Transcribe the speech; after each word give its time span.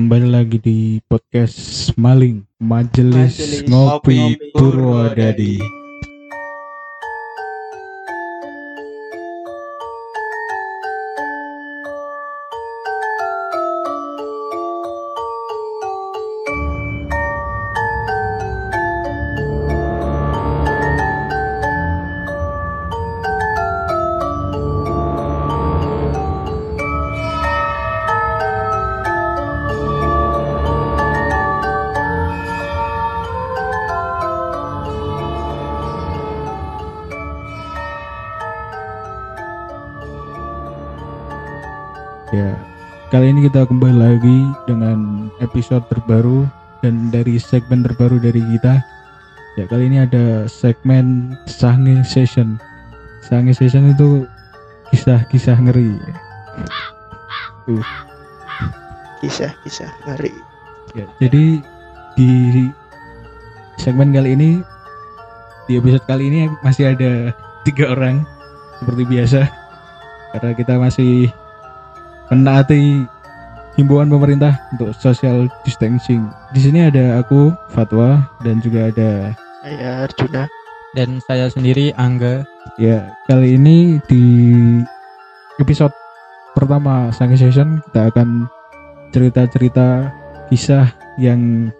kembali 0.00 0.32
lagi 0.32 0.56
di 0.56 0.96
podcast 1.04 1.92
Maling 2.00 2.40
Majelis, 2.56 3.36
Majelis 3.36 3.68
Ngopi, 3.68 4.16
Ngopi 4.16 4.48
Purwodadi. 4.56 5.79
Kita 43.50 43.66
kembali 43.66 43.98
lagi 43.98 44.38
dengan 44.70 45.26
episode 45.42 45.82
terbaru 45.90 46.46
dan 46.86 47.10
dari 47.10 47.34
segmen 47.34 47.82
terbaru 47.82 48.22
dari 48.22 48.38
kita. 48.38 48.78
Ya, 49.58 49.66
kali 49.66 49.90
ini 49.90 50.06
ada 50.06 50.46
segmen 50.46 51.34
Sange 51.50 52.06
Session. 52.06 52.62
Sange 53.26 53.50
Session 53.50 53.90
itu 53.90 54.22
kisah-kisah 54.94 55.66
ngeri. 55.66 55.98
Tuh. 57.66 57.82
Kisah-kisah 59.18 59.90
ngeri. 60.06 60.30
Ya, 60.94 61.10
jadi 61.18 61.58
di 62.14 62.30
segmen 63.82 64.14
kali 64.14 64.38
ini 64.38 64.62
di 65.66 65.82
episode 65.82 66.06
kali 66.06 66.30
ini 66.30 66.46
masih 66.62 66.94
ada 66.94 67.34
tiga 67.66 67.98
orang 67.98 68.22
seperti 68.78 69.02
biasa 69.10 69.42
karena 70.38 70.50
kita 70.54 70.78
masih 70.78 71.26
menaati 72.30 73.10
himbauan 73.80 74.12
pemerintah 74.12 74.60
untuk 74.76 74.92
social 75.00 75.48
distancing. 75.64 76.28
Di 76.52 76.60
sini 76.60 76.84
ada 76.84 77.24
aku 77.24 77.50
Fatwa 77.72 78.28
dan 78.44 78.60
juga 78.60 78.92
ada 78.92 79.32
Saya 79.64 80.04
Arjuna. 80.04 80.44
dan 80.90 81.22
saya 81.22 81.46
sendiri 81.46 81.94
Angga 81.94 82.42
ya 82.74 83.14
kali 83.30 83.54
ini 83.54 84.02
di 84.10 84.26
episode 85.62 85.94
pertama 86.58 87.14
Sangi 87.14 87.38
Session 87.38 87.78
kita 87.90 88.10
akan 88.10 88.50
cerita-cerita 89.14 90.10
kisah 90.50 90.90
yang 91.14 91.70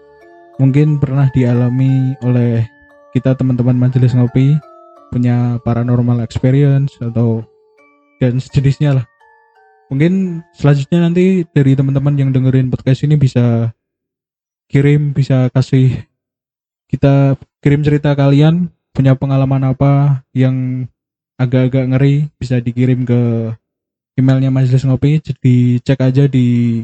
mungkin 0.63 0.95
pernah 0.95 1.27
dialami 1.35 2.15
oleh 2.23 2.63
kita 3.11 3.35
teman-teman 3.35 3.75
majelis 3.75 4.15
ngopi 4.15 4.55
punya 5.11 5.59
paranormal 5.67 6.23
experience 6.23 6.95
atau 7.03 7.43
dan 8.23 8.39
sejenisnya 8.39 8.95
lah 8.95 9.05
mungkin 9.91 10.39
selanjutnya 10.55 11.03
nanti 11.03 11.43
dari 11.51 11.75
teman-teman 11.75 12.15
yang 12.15 12.31
dengerin 12.31 12.71
podcast 12.71 13.03
ini 13.03 13.19
bisa 13.19 13.75
kirim 14.71 15.11
bisa 15.11 15.51
kasih 15.51 16.07
kita 16.87 17.35
kirim 17.59 17.83
cerita 17.83 18.15
kalian 18.15 18.71
punya 18.95 19.19
pengalaman 19.19 19.75
apa 19.75 20.23
yang 20.31 20.87
agak-agak 21.35 21.91
ngeri 21.91 22.15
bisa 22.39 22.63
dikirim 22.63 23.03
ke 23.03 23.51
emailnya 24.15 24.51
Majelis 24.51 24.83
Ngopi. 24.83 25.23
Dicek 25.23 25.99
aja 25.99 26.27
di 26.27 26.83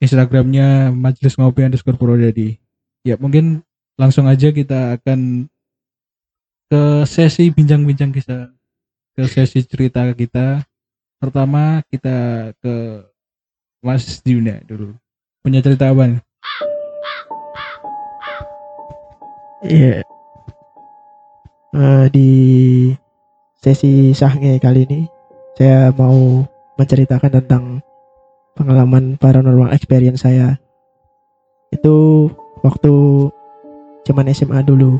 Instagramnya 0.00 0.90
Majelis 0.90 1.36
Ngopi 1.38 1.66
underscore 1.66 1.98
Purwodadi 1.98 2.56
ya 3.04 3.16
mungkin 3.16 3.64
langsung 3.96 4.28
aja 4.28 4.52
kita 4.52 5.00
akan 5.00 5.48
ke 6.70 6.82
sesi 7.04 7.50
bincang-bincang 7.52 8.12
kisah 8.12 8.52
ke 9.16 9.24
sesi 9.26 9.64
cerita 9.66 10.04
kita 10.16 10.64
pertama 11.20 11.84
kita 11.92 12.50
ke 12.64 13.04
Mas 13.84 14.24
Juna 14.24 14.56
dulu 14.64 14.96
punya 15.44 15.60
cerita 15.60 15.92
apa 15.92 16.08
nih? 16.08 16.20
Iya. 19.60 20.00
Eh, 21.70 22.06
di 22.10 22.30
sesi 23.60 24.16
sahnya 24.16 24.56
kali 24.56 24.88
ini 24.88 25.00
saya 25.60 25.92
mau 25.92 26.48
menceritakan 26.80 27.30
tentang 27.40 27.64
pengalaman 28.56 29.20
paranormal 29.20 29.76
experience 29.76 30.24
saya. 30.24 30.56
Itu 31.68 32.28
waktu 32.64 33.28
cuman 34.08 34.32
SMA 34.32 34.64
dulu. 34.64 34.96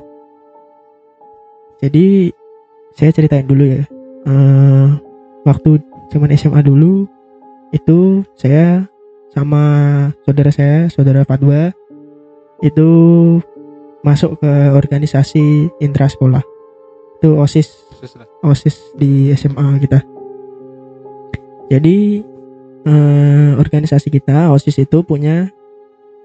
Jadi 1.80 2.28
saya 2.92 3.10
ceritain 3.16 3.48
dulu 3.48 3.64
ya. 3.64 3.82
Eh, 4.28 4.88
waktu 5.48 5.80
cuman 6.10 6.34
SMA 6.34 6.60
dulu 6.66 7.06
itu 7.70 8.26
saya 8.34 8.84
sama 9.30 9.62
saudara 10.26 10.50
saya, 10.50 10.90
saudara 10.90 11.22
Fatwa 11.22 11.70
itu 12.60 12.88
masuk 14.02 14.36
ke 14.42 14.52
organisasi 14.74 15.70
intrasekolah. 15.78 16.42
Itu 17.20 17.36
OSIS, 17.38 17.68
OSIS 18.42 18.76
di 18.98 19.30
SMA 19.38 19.78
kita. 19.86 20.02
Jadi 21.70 22.26
eh, 22.84 23.50
organisasi 23.54 24.10
kita 24.10 24.50
OSIS 24.50 24.82
itu 24.82 24.98
punya 25.06 25.46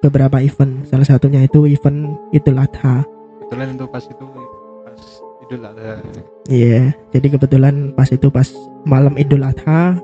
beberapa 0.01 0.41
event. 0.41 0.87
Salah 0.89 1.05
satunya 1.05 1.45
itu 1.45 1.69
event 1.69 2.17
Idul 2.33 2.57
Adha. 2.57 3.05
kebetulan 3.45 3.77
itu 3.77 3.85
pas 3.85 4.01
itu 4.01 4.25
Idul 5.45 5.61
Adha. 5.61 6.01
Iya, 6.49 6.93
jadi 7.13 7.27
kebetulan 7.37 7.93
pas 7.93 8.09
itu 8.09 8.33
pas 8.33 8.49
malam 8.85 9.13
Idul 9.13 9.45
Adha 9.45 9.97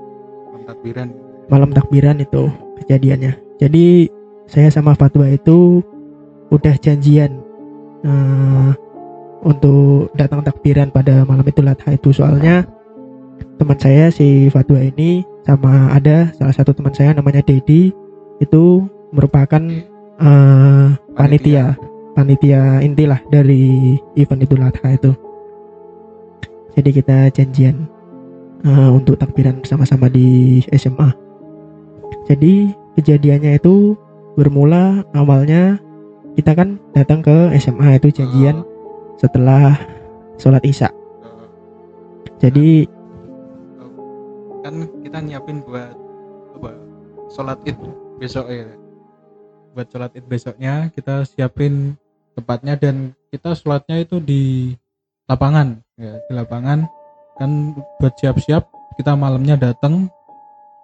takbiran. 0.69 1.09
malam 1.49 1.69
takbiran 1.73 2.21
itu 2.21 2.47
kejadiannya. 2.83 3.33
Jadi 3.57 4.07
saya 4.45 4.69
sama 4.69 4.93
Fatwa 4.93 5.25
itu 5.25 5.81
udah 6.53 6.75
janjian 6.77 7.41
eh, 8.05 8.69
untuk 9.41 10.13
datang 10.13 10.45
takbiran 10.45 10.93
pada 10.93 11.25
malam 11.25 11.45
itu 11.45 11.61
Adha 11.65 11.89
itu. 11.97 12.13
Soalnya 12.13 12.65
teman 13.57 13.77
saya 13.81 14.13
si 14.13 14.49
Fatwa 14.53 14.77
ini 14.77 15.25
sama 15.45 15.89
ada 15.89 16.29
salah 16.37 16.53
satu 16.53 16.73
teman 16.77 16.93
saya 16.93 17.17
namanya 17.17 17.41
Dedi 17.41 17.89
itu 18.37 18.85
merupakan 19.09 19.61
eh, 20.21 20.87
panitia. 21.17 21.73
Panitia. 22.11 22.83
Intilah 22.85 23.23
dari 23.31 23.97
event 24.19 24.43
Idul 24.45 24.65
Adha 24.65 24.89
itu. 24.93 25.30
Jadi 26.77 26.89
kita 26.95 27.17
janjian 27.33 27.87
eh, 28.63 28.89
untuk 28.91 29.19
takbiran 29.19 29.59
bersama-sama 29.59 30.07
di 30.07 30.61
SMA. 30.75 31.11
Jadi 32.27 32.71
kejadiannya 32.95 33.59
itu 33.59 33.97
bermula 34.39 35.03
awalnya 35.11 35.79
kita 36.39 36.55
kan 36.55 36.79
datang 36.95 37.19
ke 37.19 37.51
SMA 37.59 37.99
itu 37.99 38.23
janjian 38.23 38.63
setelah 39.19 39.75
sholat 40.39 40.63
isya. 40.63 40.87
Jadi 42.39 42.87
kan 44.61 44.87
kita 45.01 45.17
nyiapin 45.21 45.65
buat 45.65 45.97
apa 46.55 46.71
sholat 47.33 47.57
id 47.65 47.77
besok 48.21 48.45
ya 48.53 48.69
buat 49.73 49.89
sholat 49.89 50.13
id 50.13 50.25
besoknya 50.29 50.93
kita 50.93 51.25
siapin 51.25 51.97
tempatnya 52.37 52.77
dan 52.77 53.17
kita 53.33 53.57
sholatnya 53.57 54.05
itu 54.05 54.21
di 54.21 54.73
lapangan 55.25 55.81
ya 56.01 56.17
di 56.25 56.33
lapangan 56.33 56.89
kan 57.37 57.77
buat 58.01 58.17
siap-siap 58.17 58.65
kita 58.97 59.13
malamnya 59.13 59.55
datang 59.55 60.09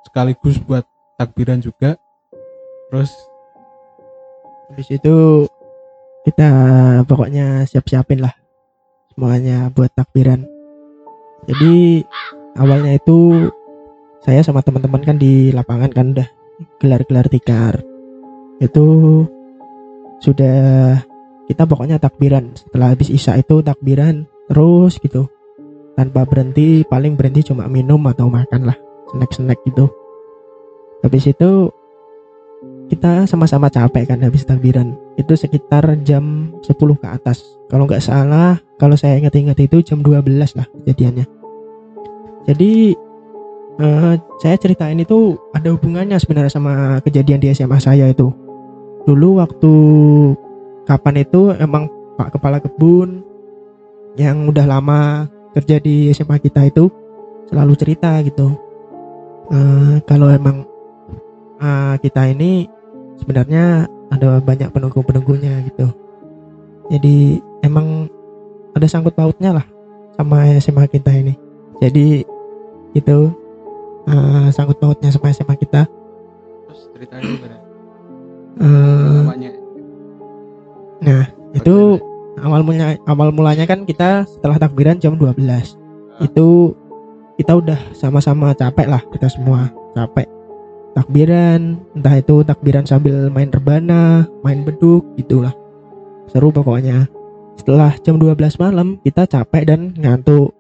sekaligus 0.06 0.62
buat 0.62 0.86
takbiran 1.18 1.60
juga 1.60 1.98
terus 2.88 3.12
habis 4.70 4.88
itu 4.94 5.48
kita 6.28 6.50
pokoknya 7.08 7.66
siap-siapin 7.66 8.20
lah 8.20 8.36
semuanya 9.18 9.74
buat 9.74 9.90
takbiran. 9.98 10.46
Jadi 11.50 12.06
awalnya 12.54 13.02
itu 13.02 13.50
saya 14.22 14.46
sama 14.46 14.62
teman-teman 14.62 15.02
kan 15.02 15.18
di 15.18 15.50
lapangan 15.50 15.90
kan 15.90 16.06
udah 16.14 16.30
gelar-gelar 16.78 17.26
tikar. 17.26 17.82
Itu 18.62 19.26
sudah 20.22 21.02
kita 21.50 21.66
pokoknya 21.66 21.98
takbiran 21.98 22.54
setelah 22.54 22.94
habis 22.94 23.10
isya 23.10 23.42
itu 23.42 23.66
takbiran 23.66 24.30
terus 24.48 25.00
gitu. 25.00 25.28
Tanpa 25.98 26.24
berhenti 26.30 26.86
paling 26.86 27.18
berhenti 27.18 27.50
cuma 27.52 27.66
minum 27.66 28.00
atau 28.08 28.30
makan 28.30 28.70
lah 28.70 28.78
snack-snack 29.14 29.60
gitu. 29.66 29.90
Habis 31.02 31.30
itu 31.30 31.72
kita 32.88 33.28
sama-sama 33.28 33.68
capek 33.68 34.08
kan 34.16 34.24
habis 34.24 34.48
takbiran. 34.48 34.96
Itu 35.20 35.36
sekitar 35.36 35.84
jam 36.08 36.56
10 36.64 36.74
ke 37.02 37.08
atas. 37.08 37.44
Kalau 37.68 37.84
nggak 37.84 38.04
salah 38.04 38.58
kalau 38.80 38.96
saya 38.96 39.20
ingat-ingat 39.20 39.60
itu 39.60 39.84
jam 39.84 40.00
12 40.00 40.24
lah 40.56 40.68
kejadiannya. 40.82 41.26
Jadi 42.48 42.96
eh, 43.84 44.14
saya 44.40 44.56
ceritain 44.56 44.98
itu 44.98 45.36
ada 45.52 45.76
hubungannya 45.76 46.16
sebenarnya 46.16 46.54
sama 46.54 47.04
kejadian 47.04 47.44
di 47.44 47.52
SMA 47.52 47.78
saya 47.84 48.08
itu. 48.08 48.32
Dulu 49.04 49.44
waktu 49.44 49.74
kapan 50.88 51.28
itu 51.28 51.52
emang 51.60 51.92
Pak 52.16 52.40
Kepala 52.40 52.64
Kebun 52.64 53.27
yang 54.18 54.50
udah 54.50 54.66
lama 54.66 55.30
kerja 55.54 55.78
di 55.78 56.10
SMA 56.12 56.42
kita 56.42 56.66
itu 56.66 56.90
selalu 57.48 57.74
cerita 57.78 58.18
gitu. 58.26 58.58
Eh, 59.54 59.96
kalau 60.10 60.28
emang 60.34 60.66
eh, 61.62 61.96
kita 62.02 62.34
ini 62.34 62.66
sebenarnya 63.22 63.88
ada 64.10 64.42
banyak 64.42 64.74
penunggu-penunggunya 64.74 65.70
gitu. 65.72 65.88
Jadi 66.92 67.40
emang 67.62 68.10
ada 68.74 68.88
sangkut 68.90 69.14
pautnya 69.14 69.62
lah 69.62 69.66
sama 70.18 70.50
SMA 70.58 70.90
kita 70.90 71.14
ini. 71.14 71.34
Jadi 71.78 72.26
itu 72.98 73.18
eh, 74.10 74.48
sangkut 74.50 74.82
pautnya 74.82 75.14
sama 75.14 75.30
SMA 75.30 75.56
kita. 75.62 75.86
Terus 76.68 76.82
ceritanya 76.98 77.24
gimana? 77.24 77.58
Namanya. 78.58 79.54
nah 80.98 81.30
itu 81.54 82.02
awal 82.42 82.62
mulanya 82.62 82.98
awal 83.10 83.30
mulanya 83.34 83.66
kan 83.66 83.86
kita 83.86 84.26
setelah 84.30 84.58
takbiran 84.62 85.02
jam 85.02 85.18
12 85.18 85.42
itu 86.22 86.48
kita 87.38 87.54
udah 87.54 87.80
sama-sama 87.94 88.54
capek 88.58 88.88
lah 88.90 89.02
kita 89.14 89.30
semua 89.30 89.70
capek 89.94 90.38
takbiran. 90.98 91.78
Entah 91.94 92.18
itu 92.18 92.42
takbiran 92.42 92.90
sambil 92.90 93.30
main 93.30 93.54
rebana 93.54 94.26
main 94.42 94.66
beduk 94.66 95.06
gitulah. 95.22 95.54
Seru 96.34 96.50
pokoknya. 96.50 97.06
Setelah 97.62 97.94
jam 98.02 98.18
12 98.18 98.58
malam 98.58 98.98
kita 99.06 99.30
capek 99.30 99.64
dan 99.70 99.94
ngantuk. 99.94 100.58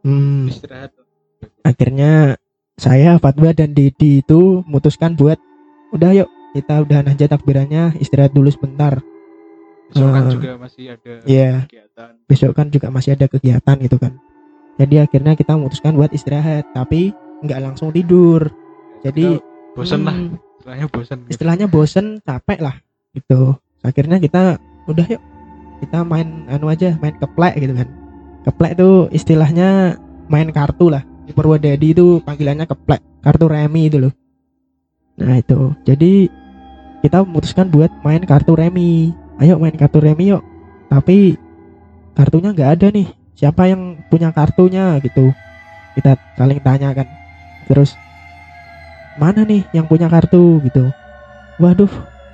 Hmm, 0.00 0.48
akhirnya 1.62 2.40
saya 2.80 3.20
Fatwa 3.20 3.52
dan 3.52 3.76
Didi 3.76 4.24
itu 4.24 4.64
memutuskan 4.64 5.12
buat 5.12 5.36
udah 5.92 6.10
yuk 6.16 6.28
kita 6.56 6.82
udahan 6.82 7.06
aja 7.12 7.28
takbirannya 7.28 8.00
istirahat 8.00 8.32
dulu 8.32 8.48
sebentar 8.48 8.98
Besok 9.90 10.08
kan 10.14 10.24
juga 10.30 10.50
masih 10.54 10.84
ada 10.94 11.12
iya. 11.26 11.66
kegiatan. 11.66 12.10
besok 12.30 12.50
kan 12.54 12.66
juga 12.70 12.86
masih 12.94 13.10
ada 13.18 13.26
kegiatan 13.26 13.76
gitu 13.82 13.96
kan. 13.98 14.12
Jadi 14.78 14.94
akhirnya 15.02 15.32
kita 15.34 15.52
memutuskan 15.58 15.92
buat 15.98 16.14
istirahat 16.14 16.64
tapi 16.72 17.10
nggak 17.42 17.60
langsung 17.60 17.90
tidur. 17.90 18.48
Jadi 19.02 19.36
Kita 19.36 19.74
bosen 19.74 20.00
lah, 20.06 20.14
hmm, 20.16 20.38
istilahnya 20.62 20.86
bosen. 20.88 21.18
gitu. 21.26 21.30
istilahnya 21.34 21.66
bosen 21.66 22.06
capek 22.22 22.58
lah 22.62 22.76
gitu. 23.12 23.58
Akhirnya 23.82 24.16
kita 24.22 24.62
udah 24.86 25.06
yuk 25.10 25.22
kita 25.80 25.98
main 26.04 26.46
anu 26.46 26.70
aja 26.70 26.94
main 27.02 27.16
keplek 27.18 27.58
gitu 27.58 27.74
kan. 27.74 27.88
Keplek 28.46 28.72
itu 28.78 28.90
istilahnya 29.10 29.98
main 30.30 30.48
kartu 30.54 30.88
lah. 30.88 31.02
Di 31.26 31.34
Purwodadi 31.34 31.92
itu 31.92 32.22
panggilannya 32.22 32.64
keplek 32.64 33.02
kartu 33.26 33.46
remi 33.50 33.90
itu 33.90 33.98
loh. 33.98 34.12
Nah 35.20 35.36
itu. 35.36 35.74
Jadi 35.84 36.30
kita 37.00 37.24
memutuskan 37.24 37.68
buat 37.72 37.88
main 38.04 38.24
kartu 38.24 38.52
remi 38.56 39.12
ayo 39.40 39.56
main 39.56 39.74
kartu 39.74 39.98
remi 39.98 40.30
yuk. 40.30 40.44
Tapi 40.92 41.34
kartunya 42.14 42.52
nggak 42.52 42.70
ada 42.78 42.86
nih. 42.92 43.08
Siapa 43.34 43.66
yang 43.66 43.96
punya 44.12 44.28
kartunya 44.30 45.00
gitu? 45.00 45.32
Kita 45.96 46.14
saling 46.36 46.60
tanya 46.60 46.92
kan. 46.92 47.08
Terus 47.66 47.96
mana 49.16 49.42
nih 49.48 49.64
yang 49.72 49.88
punya 49.88 50.06
kartu? 50.12 50.60
gitu. 50.64 50.92
Waduh 51.56 51.90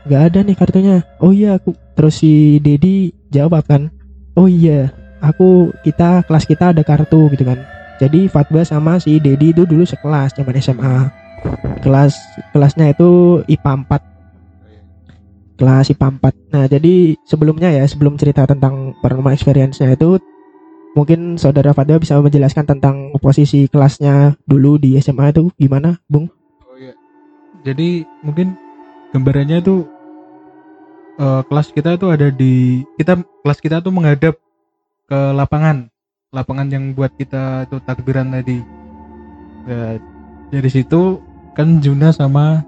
nggak 0.06 0.22
ada 0.32 0.38
nih 0.42 0.56
kartunya. 0.58 0.96
Oh 1.22 1.30
iya 1.30 1.56
aku. 1.62 1.72
Terus 1.94 2.20
si 2.20 2.58
Dedi 2.60 3.14
jawab 3.32 3.64
kan 3.64 3.88
oh 4.36 4.46
iya 4.46 4.92
aku 5.24 5.72
kita 5.80 6.26
kelas 6.28 6.44
kita 6.44 6.74
ada 6.74 6.82
kartu 6.82 7.30
gitu 7.32 7.46
kan. 7.46 7.62
Jadi 7.96 8.28
Fatwa 8.28 8.60
sama 8.60 9.00
si 9.00 9.16
Dedi 9.22 9.56
itu 9.56 9.64
dulu 9.64 9.88
sekelas 9.88 10.36
zaman 10.36 10.60
SMA 10.60 11.26
kelas 11.80 12.12
kelasnya 12.50 12.92
itu 12.92 13.40
IPA 13.46 13.72
4 13.86 14.15
kelas 15.56 15.92
IPA 15.92 16.08
4 16.20 16.52
nah 16.54 16.64
jadi 16.70 16.94
sebelumnya 17.24 17.68
ya 17.72 17.84
sebelum 17.88 18.20
cerita 18.20 18.46
tentang 18.46 18.94
paranormal 19.00 19.34
experience-nya 19.34 19.96
itu 19.96 20.20
mungkin 20.96 21.36
saudara 21.36 21.76
Fatwa 21.76 22.00
bisa 22.00 22.16
menjelaskan 22.20 22.64
tentang 22.64 23.12
posisi 23.20 23.68
kelasnya 23.68 24.36
dulu 24.48 24.80
di 24.80 24.96
SMA 25.00 25.32
itu 25.32 25.52
gimana 25.60 26.00
Bung 26.08 26.28
Oh 26.64 26.76
iya. 26.76 26.92
Jadi 27.64 28.04
mungkin 28.24 28.56
gambarannya 29.12 29.60
itu 29.60 29.84
eh, 31.20 31.42
kelas 31.48 31.68
kita 31.72 31.96
itu 31.96 32.06
ada 32.08 32.28
di 32.28 32.84
kita 33.00 33.20
kelas 33.44 33.60
kita 33.60 33.80
tuh 33.80 33.92
menghadap 33.92 34.36
ke 35.06 35.18
lapangan 35.36 35.88
lapangan 36.34 36.68
yang 36.68 36.92
buat 36.92 37.14
kita 37.16 37.64
itu 37.64 37.80
takbiran 37.88 38.28
tadi. 38.34 38.60
Ya, 39.66 39.98
dari 40.52 40.70
situ 40.70 41.22
kan 41.56 41.80
Juna 41.80 42.12
sama 42.12 42.60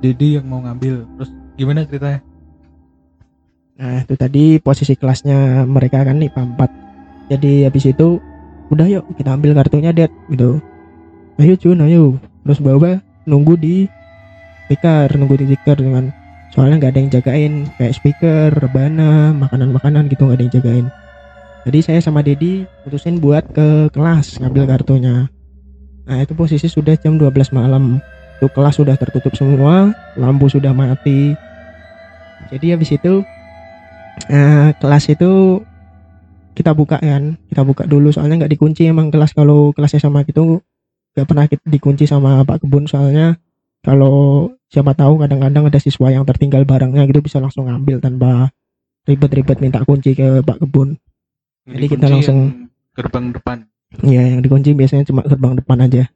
Dedi 0.00 0.40
yang 0.40 0.48
mau 0.48 0.64
ngambil. 0.64 1.04
Terus 1.18 1.30
gimana 1.56 1.84
ceritanya? 1.84 2.20
Nah 3.82 4.04
itu 4.04 4.14
tadi 4.14 4.44
posisi 4.60 4.94
kelasnya 4.94 5.64
mereka 5.64 6.04
kan 6.04 6.20
nih 6.20 6.30
4 6.30 7.32
Jadi 7.32 7.64
habis 7.64 7.88
itu 7.88 8.20
udah 8.68 8.86
yuk 8.88 9.04
kita 9.16 9.34
ambil 9.34 9.56
kartunya 9.56 9.90
Dad 9.90 10.12
gitu. 10.28 10.60
Ayo 11.40 11.54
Jun 11.56 11.82
ayo. 11.82 12.20
Terus 12.44 12.60
bawa 12.60 12.98
nunggu 13.24 13.54
di 13.54 13.86
speaker 14.66 15.06
Nunggu 15.14 15.38
di 15.38 15.46
speaker 15.50 15.78
dengan 15.78 16.10
Soalnya 16.52 16.84
nggak 16.84 16.92
ada 16.92 17.00
yang 17.00 17.10
jagain 17.10 17.52
Kayak 17.80 17.94
speaker, 17.96 18.48
rebana, 18.52 19.32
makanan-makanan 19.32 20.12
gitu 20.12 20.28
nggak 20.28 20.36
ada 20.36 20.44
yang 20.44 20.54
jagain. 20.54 20.86
Jadi 21.62 21.78
saya 21.78 22.00
sama 22.02 22.26
Dedi 22.26 22.66
putusin 22.82 23.22
buat 23.22 23.46
ke 23.54 23.86
kelas 23.94 24.42
ngambil 24.42 24.66
kartunya. 24.66 25.30
Nah 26.02 26.18
itu 26.18 26.34
posisi 26.34 26.66
sudah 26.66 26.98
jam 26.98 27.14
12 27.14 27.54
malam 27.54 28.02
Itu 28.42 28.50
kelas 28.50 28.74
sudah 28.74 28.98
tertutup 28.98 29.38
semua 29.38 29.94
Lampu 30.18 30.50
sudah 30.50 30.74
mati. 30.74 31.38
Jadi 32.50 32.74
habis 32.74 32.90
itu 32.90 33.22
eh, 34.26 34.74
kelas 34.82 35.14
itu 35.14 35.62
kita 36.58 36.74
buka 36.74 36.98
kan 36.98 37.38
kita 37.46 37.62
buka 37.62 37.86
dulu. 37.86 38.10
Soalnya 38.10 38.42
nggak 38.42 38.58
dikunci 38.58 38.90
emang 38.90 39.14
kelas. 39.14 39.30
Kalau 39.30 39.70
kelasnya 39.70 40.02
sama 40.02 40.26
gitu 40.26 40.58
nggak 41.14 41.26
pernah 41.30 41.46
dikunci 41.46 42.10
sama 42.10 42.42
Pak 42.42 42.66
Kebun. 42.66 42.90
Soalnya 42.90 43.38
kalau 43.78 44.50
siapa 44.66 44.90
tahu 44.98 45.22
kadang-kadang 45.22 45.70
ada 45.70 45.78
siswa 45.78 46.10
yang 46.10 46.26
tertinggal 46.26 46.66
barangnya 46.66 47.06
gitu 47.06 47.22
bisa 47.22 47.38
langsung 47.38 47.70
ngambil 47.70 48.02
tanpa 48.02 48.50
ribet-ribet 49.06 49.62
minta 49.62 49.86
kunci 49.86 50.18
ke 50.18 50.42
Pak 50.42 50.66
Kebun. 50.66 50.98
Jadi 51.70 51.86
kita 51.86 52.10
langsung- 52.10 52.74
gerbang 52.98 53.30
depan. 53.30 53.70
Iya 54.02 54.34
yang 54.34 54.42
dikunci 54.42 54.74
biasanya 54.74 55.06
cuma 55.06 55.22
gerbang 55.22 55.54
depan 55.62 55.78
aja 55.78 56.10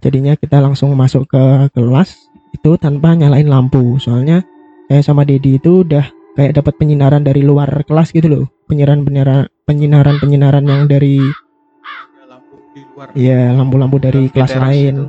jadinya 0.00 0.34
kita 0.34 0.58
langsung 0.58 0.92
masuk 0.96 1.28
ke 1.28 1.44
kelas 1.72 2.16
itu 2.50 2.74
tanpa 2.76 3.14
nyalain 3.14 3.46
lampu. 3.46 4.00
Soalnya 4.00 4.42
saya 4.88 5.04
sama 5.04 5.22
Dedi 5.22 5.60
itu 5.60 5.86
udah 5.86 6.02
kayak 6.34 6.56
dapat 6.56 6.74
penyinaran 6.80 7.22
dari 7.22 7.44
luar 7.44 7.84
kelas 7.86 8.10
gitu 8.10 8.26
loh. 8.26 8.44
Penyinaran 8.66 9.04
penyinaran 9.04 9.46
penyinaran 9.68 10.16
penyinaran 10.18 10.64
yang 10.66 10.82
dari 10.88 11.20
Ya, 11.20 12.24
lampu 12.26 12.54
di 12.74 12.80
luar. 12.82 13.06
ya 13.14 13.40
lampu-lampu 13.54 13.96
dari 14.00 14.22
Di 14.26 14.32
kelas 14.32 14.54
lain. 14.56 14.94
itu. 14.96 15.06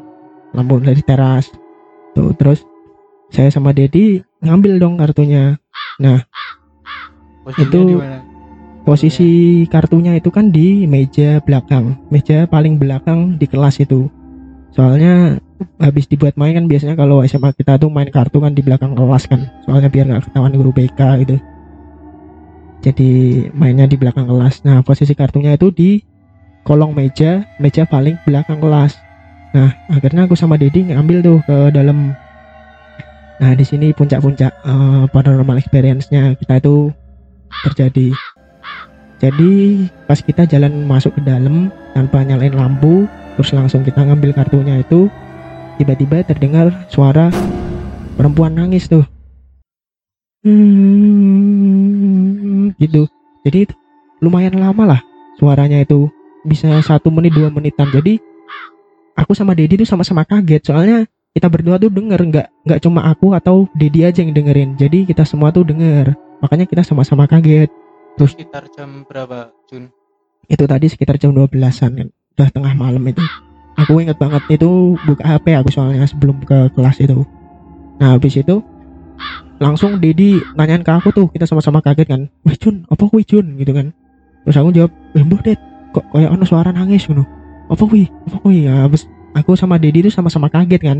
lampu 0.51 0.84
dari 0.84 1.00
teras. 1.00 1.48
Tuh 2.12 2.36
terus 2.36 2.68
saya 3.32 3.48
sama 3.48 3.72
Dedi 3.72 4.20
ngambil 4.44 4.77
dong 4.77 5.00
kartunya. 5.00 5.56
Posisinya 7.42 7.63
itu- 7.63 8.01
posisi 8.82 9.30
kartunya 9.70 10.18
itu 10.18 10.30
kan 10.30 10.50
di 10.50 10.84
meja 10.86 11.39
belakang. 11.42 11.96
Meja 12.10 12.46
paling 12.46 12.75
belakang 12.75 13.38
di 13.38 13.46
kelas 13.48 13.80
itu 13.80 14.10
soalnya 14.72 15.40
habis 15.78 16.08
dibuat 16.08 16.40
main 16.40 16.56
kan 16.58 16.66
biasanya 16.66 16.96
kalau 16.98 17.22
SMA 17.28 17.54
kita 17.54 17.78
tuh 17.78 17.92
main 17.92 18.08
kartu 18.10 18.42
kan 18.42 18.56
di 18.56 18.63
belakang 18.63 18.96
kelas 18.98 19.28
kan. 19.28 19.51
Soalnya 19.68 19.90
biar 19.92 20.06
nggak 20.08 20.32
ketahuan 20.32 20.54
guru 20.56 20.72
BK 20.74 21.00
gitu. 21.25 21.36
Jadi 22.82 23.12
mainnya 23.54 23.86
di 23.86 23.98
belakang 24.00 24.25
kelas. 24.25 24.66
Nah 24.66 24.82
posisi 24.82 25.13
kartunya 25.13 25.54
itu 25.54 25.70
di 25.70 26.01
kolong 26.66 26.98
meja 26.98 27.46
meja 27.62 27.86
paling 27.86 28.18
belakang 28.25 28.58
kelas. 28.58 28.98
Nah 29.54 29.75
akhirnya 29.92 30.25
aku 30.25 30.34
sama 30.34 30.58
Dedi 30.58 30.90
ngambil 30.90 31.18
tuh 31.22 31.38
ke 31.46 31.58
dalam. 31.75 32.16
Nah 33.42 33.51
di 33.58 33.66
sini 33.66 33.94
puncak-puncak 33.94 34.51
eh, 34.54 35.04
paranormal 35.13 35.62
experience-nya 35.62 36.34
kita 36.38 36.58
itu 36.62 36.90
terjadi. 37.70 38.10
Jadi 39.22 39.86
pas 40.10 40.18
kita 40.18 40.50
jalan 40.50 40.90
masuk 40.90 41.13
ke 41.13 41.22
dalam 41.22 41.70
tanpa 41.94 42.25
nyalain 42.25 42.58
lampu, 42.58 43.06
terus 43.38 43.54
langsung 43.54 43.84
kita 43.86 44.02
ngambil 44.04 44.34
kartunya 44.36 44.82
itu, 44.82 45.08
tiba-tiba 45.78 46.24
terdengar 46.26 46.72
suara 46.92 47.32
perempuan 48.16 48.54
nangis 48.58 48.88
tuh. 48.90 49.06
Hmm, 50.42 50.74
gitu. 52.82 53.06
Jadi 53.46 53.70
lumayan 54.22 54.58
lama 54.58 54.98
lah 54.98 55.02
suaranya 55.38 55.82
itu 55.82 56.10
bisa 56.46 56.82
satu 56.82 57.10
menit 57.14 57.34
dua 57.34 57.50
menitan. 57.54 57.90
Jadi 57.94 58.18
aku 59.18 59.34
sama 59.38 59.54
Dedi 59.54 59.78
tuh 59.82 59.90
sama-sama 59.90 60.26
kaget 60.26 60.66
soalnya 60.66 61.06
kita 61.32 61.48
berdua 61.48 61.80
tuh 61.80 61.90
denger 61.94 62.20
nggak 62.28 62.48
nggak 62.68 62.80
cuma 62.84 63.08
aku 63.08 63.34
atau 63.38 63.70
Dedi 63.78 64.06
aja 64.06 64.22
yang 64.26 64.34
dengerin. 64.34 64.78
Jadi 64.78 65.06
kita 65.06 65.26
semua 65.26 65.54
tuh 65.54 65.66
denger. 65.66 66.14
Makanya 66.42 66.66
kita 66.66 66.82
sama-sama 66.82 67.30
kaget. 67.30 67.70
Terus 68.18 68.34
sekitar 68.36 68.68
jam 68.76 69.06
berapa, 69.08 69.54
Jun? 69.72 69.88
itu 70.52 70.64
tadi 70.68 70.86
sekitar 70.92 71.16
jam 71.16 71.32
12-an 71.32 71.92
kan 71.96 72.10
udah 72.41 72.50
tengah 72.50 72.74
malam 72.74 73.05
itu. 73.05 73.21
Aku 73.77 74.01
inget 74.01 74.17
banget 74.17 74.41
itu 74.50 74.98
buka 75.05 75.21
HP 75.21 75.53
aku 75.53 75.69
soalnya 75.69 76.10
sebelum 76.10 76.41
ke 76.41 76.74
kelas 76.74 76.98
itu. 76.98 77.21
Nah 78.01 78.17
habis 78.17 78.33
itu 78.33 78.65
langsung 79.62 80.01
Dedi 80.01 80.41
nanyain 80.57 80.81
ke 80.81 80.89
aku 80.89 81.13
tuh 81.13 81.29
kita 81.29 81.45
sama-sama 81.45 81.86
kaget 81.86 82.10
kan. 82.10 82.21
Wih 82.41 82.57
Jun 82.57 82.89
apa 82.89 83.05
kuwi 83.05 83.21
Jun? 83.21 83.62
Gitu 83.62 83.69
kan. 83.71 83.93
Terus 84.41 84.57
aku 84.57 84.74
jawab 84.74 84.91
eh 85.13 85.21
mbah 85.21 85.41
Det 85.45 85.62
kok 85.93 86.05
kayak 86.10 86.33
ono 86.33 86.45
suara 86.50 86.74
nangis 86.74 87.05
gitu 87.05 87.21
apa 87.69 87.83
kuwi? 87.86 88.10
Apa 88.25 88.38
kuwi? 88.41 88.65
Ya 88.65 88.89
habis 88.89 89.05
aku 89.38 89.53
sama 89.53 89.77
Dedi 89.77 90.01
tuh 90.01 90.13
sama-sama 90.13 90.50
kaget 90.50 90.81
kan. 90.81 91.00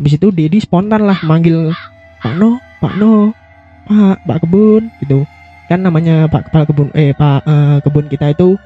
Habis 0.00 0.16
itu 0.16 0.32
Dedi 0.32 0.58
spontan 0.64 1.04
lah 1.04 1.20
manggil 1.28 1.76
Pak 2.24 2.34
No 2.40 2.56
Pak 2.80 2.96
No 2.96 3.36
Pak 3.84 4.24
Pak 4.24 4.38
kebun 4.48 4.88
gitu. 5.04 5.28
Kan 5.68 5.84
namanya 5.84 6.26
Pak 6.26 6.50
kepala 6.50 6.64
kebun 6.64 6.88
eh 6.96 7.12
Pak 7.12 7.46
eh, 7.46 7.76
kebun 7.84 8.08
kita 8.10 8.32
itu 8.32 8.56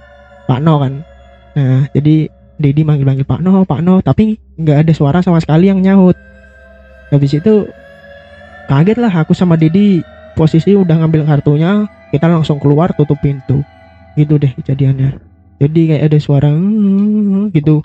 Pak 0.47 0.63
No 0.63 0.79
kan 0.79 1.05
nah 1.55 1.87
jadi 1.95 2.29
Dedi 2.55 2.87
manggil-manggil 2.87 3.27
Pak 3.27 3.41
No 3.43 3.67
Pak 3.67 3.81
No 3.83 3.99
tapi 3.99 4.39
nggak 4.55 4.87
ada 4.87 4.93
suara 4.95 5.19
sama 5.23 5.43
sekali 5.43 5.71
yang 5.71 5.83
nyaut. 5.83 6.15
Habis 7.11 7.43
itu 7.43 7.67
kaget 8.71 8.99
lah 8.99 9.11
aku 9.11 9.35
sama 9.35 9.59
Dedi 9.59 10.03
posisi 10.39 10.75
udah 10.75 11.03
ngambil 11.03 11.27
kartunya 11.27 11.87
kita 12.15 12.31
langsung 12.31 12.63
keluar 12.63 12.95
tutup 12.95 13.19
pintu. 13.19 13.67
Gitu 14.15 14.39
deh 14.39 14.55
kejadiannya. 14.55 15.19
Jadi 15.59 15.81
kayak 15.91 16.05
ada 16.11 16.19
suara 16.23 16.51
"Hmm," 16.55 17.51
gitu. 17.51 17.83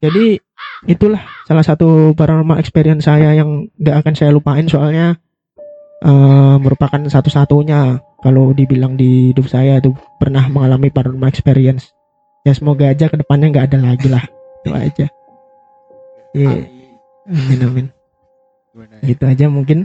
Jadi 0.00 0.40
itulah 0.88 1.20
salah 1.48 1.64
satu 1.64 2.12
paranormal 2.12 2.60
experience 2.60 3.08
saya 3.08 3.36
yang 3.36 3.68
nggak 3.80 3.96
akan 4.04 4.14
saya 4.16 4.30
lupain 4.32 4.68
soalnya 4.68 5.16
eh, 6.04 6.56
merupakan 6.60 7.00
satu-satunya 7.00 8.00
kalau 8.20 8.52
dibilang 8.52 8.96
di 8.96 9.32
hidup 9.32 9.48
saya 9.48 9.80
tuh 9.80 9.96
pernah 10.20 10.44
mengalami 10.52 10.92
paranormal 10.92 11.32
experience 11.32 11.95
ya 12.46 12.52
semoga 12.54 12.86
aja 12.86 13.10
ke 13.10 13.18
depannya 13.18 13.50
nggak 13.50 13.66
ada 13.74 13.78
lagi 13.82 14.06
lah. 14.06 14.22
Itu 14.62 14.70
aja. 14.70 15.06
Iya, 16.30 16.50
amin. 17.26 17.58
Amin 17.66 17.86
Gimana 18.70 18.94
ya? 19.02 19.02
gitu 19.10 19.24
aja 19.26 19.46
mungkin. 19.50 19.78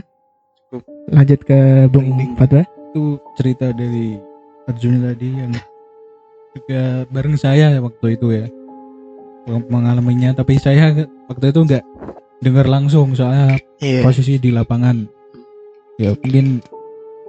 Cukup. 0.70 0.84
lanjut 1.10 1.40
ke 1.42 1.58
Bung. 1.90 2.14
Fatwa. 2.38 2.62
itu 2.92 3.16
cerita 3.40 3.72
dari 3.72 4.20
Arjun 4.68 5.00
tadi 5.00 5.28
yang 5.32 5.52
juga 6.52 7.08
bareng 7.08 7.36
saya 7.40 7.80
waktu 7.82 8.06
itu 8.14 8.26
ya. 8.30 8.46
Meng- 9.48 9.68
mengalaminya 9.72 10.36
tapi 10.36 10.60
saya 10.60 10.92
waktu 11.26 11.50
itu 11.50 11.60
nggak 11.66 11.84
dengar 12.44 12.68
langsung 12.68 13.16
soalnya 13.16 13.58
iya. 13.80 14.04
posisi 14.04 14.38
di 14.38 14.52
lapangan. 14.54 15.08
Ya 15.96 16.14
mungkin 16.14 16.60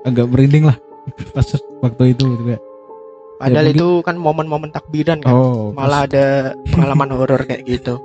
agak 0.04 0.28
merinding 0.30 0.68
lah 0.68 0.78
pas 1.36 1.48
waktu 1.80 2.12
itu 2.12 2.28
juga 2.38 2.60
padahal 3.44 3.66
mungkin- 3.66 3.78
itu 3.78 3.90
kan 4.02 4.16
momen-momen 4.16 4.70
takbiran 4.70 5.20
kan. 5.20 5.32
Oh 5.32 5.70
malah 5.72 6.06
ada 6.06 6.26
pengalaman 6.66 7.10
horor 7.16 7.42
kayak 7.42 7.64
gitu. 7.64 8.00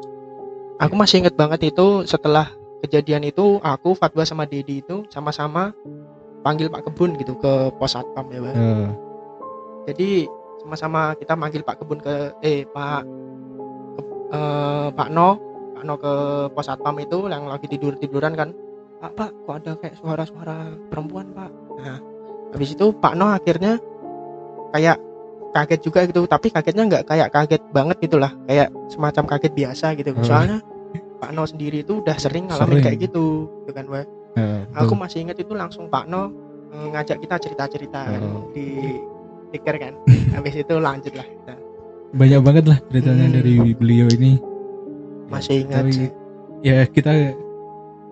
Aku 0.79 0.95
masih 0.95 1.23
inget 1.23 1.35
banget 1.35 1.69
itu 1.69 2.03
setelah 2.05 2.51
kejadian 2.81 3.23
itu 3.23 3.59
aku 3.59 3.93
Fatwa 3.93 4.23
sama 4.23 4.45
Dedi 4.45 4.79
itu 4.79 5.03
sama-sama 5.09 5.75
panggil 6.41 6.69
Pak 6.69 6.87
Kebun 6.87 7.15
gitu 7.15 7.35
ke 7.35 7.53
pos 7.75 7.93
satpam 7.93 8.27
ya 8.29 8.39
Pak. 8.39 8.55
eh, 8.55 8.89
jadi 9.87 10.11
sama-sama 10.59 11.01
kita 11.15 11.35
manggil 11.35 11.63
Pak 11.63 11.83
Kebun 11.83 11.99
ke 11.99 12.15
eh 12.41 12.63
Pak 12.65 13.03
ke- 13.95 14.07
eh, 14.31 14.89
Pak 14.93 15.09
No 15.11 15.29
Pak 15.75 15.83
No 15.83 15.95
ke 15.97 16.13
pos 16.53 16.63
satpam 16.65 16.95
itu 16.99 17.27
yang 17.27 17.47
lagi 17.47 17.67
tidur 17.67 17.95
tiduran 17.95 18.35
kan. 18.35 18.55
Pak 18.99 19.13
Pak 19.15 19.31
kok 19.43 19.55
ada 19.57 19.73
kayak 19.75 19.95
suara-suara 19.97 20.57
perempuan 20.87 21.31
Pak? 21.31 21.51
Nah 21.77 21.99
habis 22.51 22.71
itu 22.71 22.91
Pak 22.93 23.15
No 23.15 23.27
akhirnya 23.29 23.83
kayak 24.71 24.99
kaget 25.51 25.81
juga 25.81 26.01
gitu 26.05 26.25
tapi 26.25 26.49
kagetnya 26.49 26.85
nggak 26.87 27.05
kayak 27.05 27.29
kaget 27.31 27.63
banget 27.71 27.97
gitulah 28.01 28.33
kayak 28.45 28.69
semacam 28.87 29.25
kaget 29.27 29.53
biasa 29.55 29.87
gitu 29.95 30.11
Oh. 30.13 30.23
soalnya 30.23 30.59
Pak 31.19 31.31
No 31.33 31.43
sendiri 31.43 31.83
itu 31.83 31.99
udah 31.99 32.15
sering 32.15 32.47
ngalamin 32.47 32.79
Sering. 32.79 32.85
kayak 32.85 32.99
gitu 33.03 33.25
gitu 33.59 33.73
kan 33.73 33.85
Wak. 33.87 34.07
eh, 34.35 34.61
aku 34.73 34.95
masih 34.95 35.19
inget 35.21 35.37
itu 35.37 35.53
langsung 35.53 35.89
Pak 35.89 36.05
No 36.07 36.31
eh, 36.69 36.87
ngajak 36.93 37.19
kita 37.19 37.37
cerita-cerita 37.39 38.01
kan, 38.07 38.21
Oh. 38.21 38.53
di 38.53 39.01
stiker 39.49 39.77
kan 39.79 39.93
habis 40.37 40.55
itu 40.55 40.75
lanjut 40.77 41.13
lah 41.13 41.25
kita 41.25 41.55
banyak 42.09 42.41
banget 42.41 42.65
lah 42.67 42.79
ceritanya 42.87 43.27
Hmm. 43.27 43.35
dari 43.35 43.55
beliau 43.75 44.09
ini 44.11 44.33
masih 45.27 45.65
ingat 45.65 45.83
tapi 45.83 45.93
sih. 45.93 46.11
ya 46.63 46.85
kita 46.85 47.13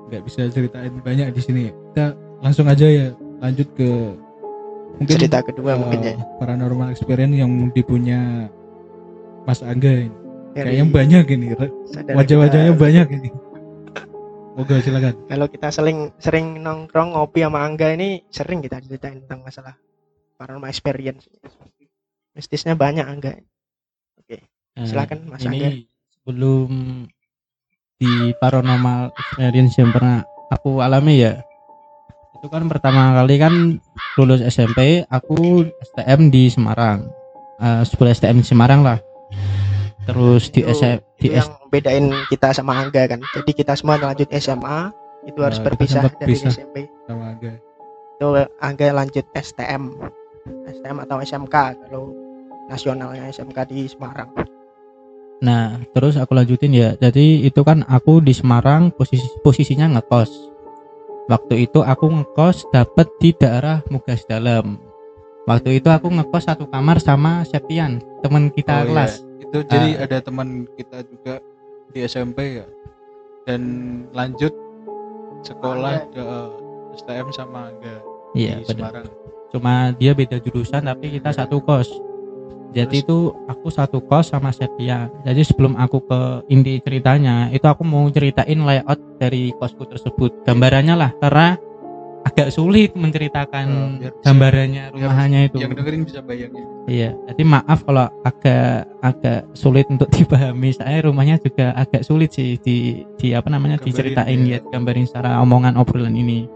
nggak 0.06 0.22
bisa 0.22 0.40
ceritain 0.48 0.92
banyak 1.00 1.30
di 1.30 1.40
sini 1.40 1.62
kita 1.90 2.12
langsung 2.38 2.66
aja 2.66 2.84
ya 2.84 3.06
lanjut 3.38 3.68
ke 3.72 3.88
mungkin 4.96 5.14
cerita 5.18 5.38
kedua 5.44 5.74
eh, 5.74 5.78
mungkin 5.78 6.00
ya. 6.00 6.14
paranormal 6.40 6.88
experience 6.94 7.36
yang 7.36 7.52
dipunya 7.74 8.50
Mas 9.44 9.60
Angga 9.62 10.06
ini. 10.06 10.10
Dari 10.56 10.72
kayaknya 10.72 10.86
banyak 10.88 11.24
ini 11.36 11.46
wajah-wajahnya 12.16 12.72
kita. 12.72 12.80
banyak 12.80 13.06
ini. 13.12 13.28
Moga 14.56 14.80
silakan. 14.80 15.14
Kalau 15.28 15.46
kita 15.52 15.68
sering 15.68 15.98
sering 16.16 16.64
nongkrong 16.64 17.12
ngopi 17.12 17.44
sama 17.44 17.60
Angga 17.60 17.92
ini 17.92 18.24
sering 18.32 18.64
kita 18.64 18.80
ceritain 18.80 19.20
tentang 19.20 19.44
masalah 19.44 19.76
paranormal 20.40 20.72
experience. 20.72 21.28
Mistisnya 22.32 22.72
banyak 22.72 23.04
Angga. 23.04 23.36
Nah, 24.76 24.84
Silakan, 24.84 25.18
Mas 25.32 25.40
ini 25.44 25.56
Angga. 25.56 25.70
sebelum 26.12 26.70
di 27.96 28.12
paranormal 28.36 29.08
experience 29.16 29.72
yang 29.80 29.88
pernah 29.88 30.20
aku 30.52 30.84
alami 30.84 31.24
ya 31.24 31.40
itu 32.46 32.54
kan 32.54 32.70
pertama 32.70 33.10
kali 33.18 33.42
kan 33.42 33.82
lulus 34.14 34.38
SMP 34.38 35.02
aku 35.10 35.66
STM 35.82 36.30
di 36.30 36.46
Semarang. 36.46 37.10
Eh, 37.58 37.82
sekolah 37.82 38.14
STM 38.14 38.38
di 38.38 38.46
Semarang 38.46 38.86
lah. 38.86 39.02
Terus 40.06 40.54
di 40.54 40.62
Itu- 40.62 40.70
SM, 40.70 41.02
di 41.18 41.34
yang 41.34 41.50
bedain 41.74 42.14
kita 42.30 42.54
sama 42.54 42.78
Angga 42.78 43.10
kan. 43.10 43.18
Jadi 43.34 43.50
kita 43.50 43.74
semua 43.74 43.98
lanjut 43.98 44.30
SMA 44.30 44.94
itu 45.26 45.42
harus 45.42 45.58
Nah, 45.58 45.66
kita 45.66 45.74
berpisah 45.74 46.02
dari 46.06 46.30
pisah. 46.30 46.54
SMP 46.54 46.86
sama 47.10 47.34
Angga. 47.34 47.52
Itu 48.14 48.26
Angga 48.62 48.86
lanjut 48.94 49.26
STM 49.34 49.82
STM 50.70 51.02
atau 51.02 51.18
SMK 51.18 51.54
kalau 51.90 52.14
nasionalnya 52.70 53.26
SMK 53.26 53.58
di 53.66 53.90
Semarang. 53.90 54.30
Nah 55.42 55.82
terus 55.90 56.14
aku 56.14 56.38
lanjutin 56.38 56.70
ya. 56.70 56.94
Jadi 56.94 57.42
itu 57.42 57.60
kan 57.66 57.82
aku 57.90 58.22
di 58.22 58.30
Semarang 58.30 58.94
posisi 58.94 59.26
posisinya 59.42 59.98
ngekos 59.98 60.54
waktu 61.26 61.66
itu 61.66 61.82
aku 61.82 62.06
ngekos 62.08 62.66
dapet 62.70 63.06
di 63.18 63.30
daerah 63.32 63.82
Mugas 63.90 64.22
Dalam 64.24 64.78
waktu 65.44 65.78
itu 65.78 65.88
aku 65.88 66.10
ngekos 66.10 66.44
satu 66.46 66.66
kamar 66.66 66.98
sama 66.98 67.42
Septian 67.42 68.02
teman 68.22 68.50
kita 68.50 68.72
Oh, 68.72 68.80
iya. 68.82 68.88
kelas. 68.90 69.12
Itu 69.38 69.58
jadi 69.62 69.90
Ah. 69.94 70.04
ada 70.04 70.18
teman 70.20 70.48
kita 70.74 71.06
juga 71.06 71.38
di 71.90 72.02
SMP 72.02 72.58
ya. 72.58 72.66
Dan 73.46 73.62
lanjut 74.10 74.50
sekolah 75.42 76.02
ke 76.10 76.24
STM 76.96 77.30
sama 77.30 77.70
Angga 77.70 77.96
iya 78.34 78.58
di 78.58 78.66
Semarang. 78.66 79.06
Cuma 79.54 79.94
dia 79.94 80.10
beda 80.10 80.42
jurusan 80.42 80.82
tapi 80.82 81.14
kita 81.14 81.30
satu 81.30 81.62
kos 81.62 81.86
jadi 82.76 82.96
itu 83.00 83.18
aku 83.48 83.72
satu 83.72 84.04
kos 84.04 84.28
sama 84.28 84.52
Septian 84.52 85.08
jadi 85.24 85.40
sebelum 85.40 85.72
aku 85.74 86.04
ke 86.04 86.20
inti 86.46 86.76
ceritanya 86.78 87.48
itu 87.48 87.64
aku 87.64 87.80
mau 87.80 88.04
ceritain 88.08 88.60
layout 88.60 89.00
dari 89.16 89.56
kosku 89.56 89.88
tersebut. 89.88 90.44
Gambarannya 90.44 90.94
lah 90.94 91.10
karena 91.16 91.56
agak 92.22 92.50
sulit 92.50 92.90
menceritakan 92.92 93.66
bisa- 94.02 94.12
gambarannya 94.20 94.90
rumahannya 94.90 95.40
itu. 95.46 95.62
yang 95.62 95.72
dengerin 95.72 96.02
bisa 96.02 96.20
bayangin. 96.20 96.66
Iya 96.84 97.14
jadi 97.30 97.42
maaf 97.42 97.86
kalau 97.86 98.10
agak 98.22 98.84
agak 99.00 99.40
sulit 99.54 99.86
untuk 99.88 100.10
dipahami. 100.16 100.70
Saya 100.70 101.06
rumahnya 101.06 101.38
juga 101.38 101.70
agak 101.72 102.02
sulit 102.02 102.34
sih 102.34 102.58
di 102.60 103.06
di 103.16 103.30
apa 103.30 103.46
namanya 103.46 103.78
Gambarin, 103.78 103.86
diceritain 103.88 104.40
ya. 104.44 104.58
ya 104.58 104.68
gambarin 104.68 105.06
secara 105.06 105.38
omongan 105.38 105.78
obrolan 105.78 106.12
ini. 106.12 106.50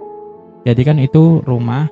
Jadi 0.67 0.83
kan 0.85 0.99
itu 0.99 1.41
rumah 1.47 1.89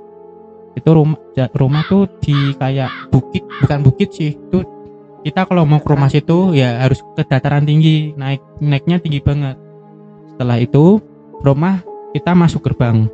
itu 0.79 0.91
rumah 0.95 1.19
rumah 1.59 1.83
tuh 1.91 2.07
di 2.23 2.55
kayak 2.57 3.11
bukit 3.11 3.43
bukan 3.63 3.79
bukit 3.83 4.09
sih 4.15 4.39
itu 4.39 4.63
kita 5.27 5.45
kalau 5.51 5.67
mau 5.67 5.83
ke 5.83 5.89
rumah 5.91 6.09
situ 6.09 6.55
ya 6.55 6.79
harus 6.81 7.03
ke 7.19 7.23
dataran 7.27 7.67
tinggi 7.67 8.15
naik 8.15 8.41
naiknya 8.63 9.03
tinggi 9.03 9.19
banget. 9.19 9.59
Setelah 10.35 10.57
itu 10.63 11.03
rumah 11.43 11.83
kita 12.15 12.33
masuk 12.33 12.71
gerbang. 12.71 13.11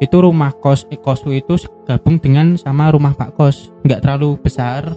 Itu 0.00 0.24
rumah 0.24 0.52
kos 0.58 0.84
eh, 0.92 1.00
kosku 1.00 1.32
itu 1.32 1.56
gabung 1.84 2.20
dengan 2.20 2.56
sama 2.56 2.88
rumah 2.88 3.12
pak 3.12 3.36
kos. 3.36 3.72
Nggak 3.84 4.02
terlalu 4.04 4.40
besar 4.40 4.96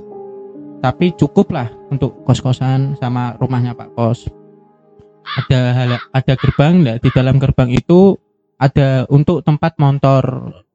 tapi 0.79 1.11
cukup 1.19 1.51
lah 1.51 1.67
untuk 1.91 2.23
kos 2.23 2.39
kosan 2.39 2.95
sama 2.97 3.35
rumahnya 3.35 3.75
pak 3.75 3.91
kos. 3.93 4.31
Ada 5.45 5.99
ada 6.15 6.33
gerbang 6.39 6.81
nah, 6.81 6.97
di 6.97 7.09
dalam 7.11 7.37
gerbang 7.37 7.69
itu 7.69 8.15
ada 8.59 9.05
untuk 9.11 9.43
tempat 9.43 9.75
motor 9.77 10.23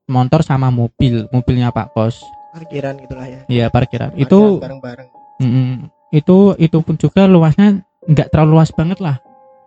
motor 0.08 0.44
sama 0.44 0.68
mobil 0.68 1.26
mobilnya 1.32 1.72
pak 1.72 1.92
kos. 1.96 2.20
Parkiran 2.54 2.94
gitulah 3.00 3.26
ya. 3.26 3.40
Iya 3.50 3.66
parkiran. 3.72 4.14
Itu 4.14 4.62
bareng-bareng. 4.62 5.08
Mm, 5.42 5.90
itu 6.14 6.54
itu 6.60 6.78
pun 6.84 6.94
juga 6.94 7.26
luasnya 7.26 7.82
nggak 8.06 8.30
terlalu 8.30 8.60
luas 8.60 8.70
banget 8.70 8.98
lah. 9.02 9.18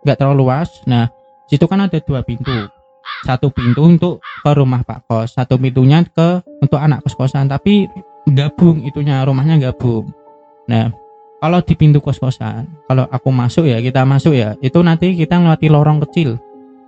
Nggak 0.06 0.16
terlalu 0.22 0.46
luas. 0.46 0.70
Nah 0.88 1.10
situ 1.50 1.64
kan 1.68 1.84
ada 1.84 1.98
dua 2.00 2.24
pintu. 2.24 2.70
Satu 3.26 3.50
pintu 3.50 3.82
untuk 3.84 4.14
ke 4.22 4.50
rumah 4.54 4.84
pak 4.86 5.04
kos 5.10 5.34
satu 5.36 5.58
pintunya 5.58 6.04
ke 6.06 6.40
untuk 6.62 6.78
anak 6.78 7.02
kos 7.04 7.18
kosan 7.18 7.50
tapi 7.50 7.90
gabung 8.30 8.84
itunya 8.86 9.20
rumahnya 9.26 9.58
gabung. 9.58 10.08
Nah 10.70 10.92
kalau 11.42 11.60
di 11.62 11.74
pintu 11.74 11.98
kos 11.98 12.22
kosan 12.22 12.66
kalau 12.86 13.04
aku 13.10 13.28
masuk 13.34 13.66
ya 13.66 13.82
kita 13.82 14.06
masuk 14.06 14.32
ya 14.38 14.54
itu 14.62 14.78
nanti 14.80 15.14
kita 15.18 15.38
ngelewati 15.38 15.66
lorong 15.70 15.98
kecil 16.08 16.38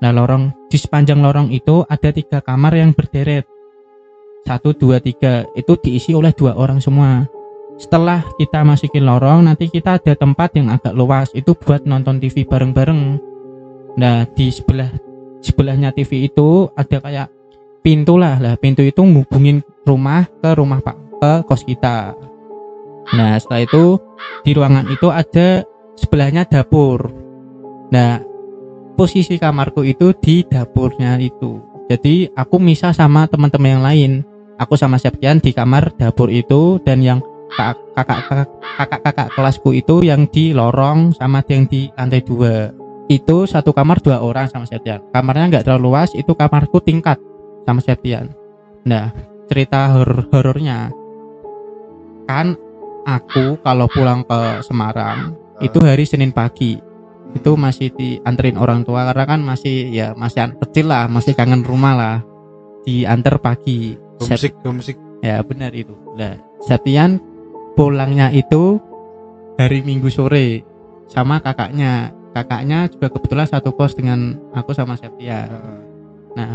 Nah 0.00 0.11
lorong 0.16 0.69
di 0.73 0.80
sepanjang 0.80 1.21
lorong 1.21 1.52
itu 1.52 1.85
ada 1.88 2.09
tiga 2.11 2.40
kamar 2.40 2.73
yang 2.76 2.97
berderet. 2.97 3.45
Satu, 4.49 4.73
dua, 4.73 4.99
tiga 5.04 5.45
itu 5.52 5.76
diisi 5.76 6.16
oleh 6.16 6.33
dua 6.33 6.57
orang 6.57 6.80
semua. 6.80 7.28
Setelah 7.76 8.25
kita 8.40 8.64
masukin 8.64 9.04
lorong, 9.04 9.45
nanti 9.45 9.69
kita 9.69 10.00
ada 10.00 10.16
tempat 10.16 10.57
yang 10.57 10.73
agak 10.73 10.97
luas 10.97 11.28
itu 11.37 11.52
buat 11.52 11.85
nonton 11.85 12.21
TV 12.21 12.49
bareng-bareng. 12.49 13.21
Nah 14.00 14.25
di 14.33 14.49
sebelah 14.49 14.88
sebelahnya 15.45 15.92
TV 15.92 16.28
itu 16.28 16.69
ada 16.76 17.00
kayak 17.00 17.28
pintu 17.80 18.21
lah 18.21 18.37
lah 18.37 18.54
pintu 18.61 18.85
itu 18.85 19.00
ngubungin 19.00 19.64
rumah 19.88 20.28
ke 20.40 20.52
rumah 20.52 20.85
pak 20.85 20.97
ke 21.21 21.33
kos 21.49 21.64
kita. 21.64 22.12
Nah 23.16 23.40
setelah 23.40 23.64
itu 23.64 23.85
di 24.45 24.52
ruangan 24.52 24.87
itu 24.92 25.09
ada 25.09 25.64
sebelahnya 25.97 26.45
dapur. 26.45 27.09
Nah 27.90 28.30
posisi 29.00 29.40
kamarku 29.40 29.80
itu 29.80 30.12
di 30.21 30.45
dapurnya 30.45 31.16
itu. 31.16 31.57
Jadi 31.88 32.28
aku 32.37 32.61
misah 32.61 32.92
sama 32.92 33.25
teman-teman 33.25 33.73
yang 33.73 33.80
lain. 33.80 34.12
Aku 34.61 34.76
sama 34.76 35.00
Septian 35.00 35.40
di 35.40 35.57
kamar 35.57 35.88
dapur 35.97 36.28
itu 36.28 36.76
dan 36.85 37.00
yang 37.00 37.25
kakak-kakak 37.57 39.33
kelasku 39.33 39.73
itu 39.73 40.04
yang 40.04 40.28
di 40.28 40.52
lorong 40.52 41.16
sama 41.16 41.40
yang 41.49 41.64
di 41.64 41.88
lantai 41.97 42.21
dua. 42.21 42.76
Itu 43.09 43.49
satu 43.49 43.73
kamar 43.73 44.04
dua 44.04 44.21
orang 44.21 44.52
sama 44.52 44.69
Septian. 44.69 45.00
Kamarnya 45.16 45.49
nggak 45.49 45.64
terlalu 45.64 45.97
luas, 45.97 46.12
itu 46.12 46.37
kamarku 46.37 46.85
tingkat 46.85 47.16
sama 47.64 47.80
Septian. 47.80 48.37
Nah, 48.85 49.16
cerita 49.49 49.97
horor-horornya 49.97 50.92
kan 52.28 52.52
aku 53.09 53.57
kalau 53.64 53.88
pulang 53.88 54.28
ke 54.28 54.61
Semarang 54.61 55.33
itu 55.64 55.80
hari 55.80 56.04
Senin 56.04 56.37
pagi 56.37 56.89
itu 57.35 57.55
masih 57.55 57.89
dianterin 57.95 58.59
orang 58.59 58.83
tua 58.83 59.07
karena 59.11 59.25
kan 59.27 59.41
masih 59.43 59.91
ya 59.95 60.13
masih 60.19 60.51
anak 60.51 60.59
kecil 60.67 60.91
lah 60.91 61.07
masih 61.07 61.33
kangen 61.35 61.63
rumah 61.63 61.95
lah 61.95 62.17
diantar 62.83 63.39
pagi 63.39 63.95
Homesick, 64.21 64.53
homesick. 64.67 64.99
ya 65.25 65.41
benar 65.41 65.73
itu 65.73 65.95
nah 66.19 66.37
Septian 66.61 67.17
pulangnya 67.79 68.29
itu 68.35 68.77
hari 69.57 69.81
Minggu 69.81 70.13
sore 70.13 70.61
sama 71.09 71.41
kakaknya 71.41 72.13
kakaknya 72.37 72.87
juga 72.93 73.09
kebetulan 73.11 73.49
satu 73.49 73.73
kos 73.73 73.97
dengan 73.97 74.37
aku 74.53 74.75
sama 74.77 74.99
Septian 74.99 75.49
Heeh. 75.49 75.79
nah 76.37 76.51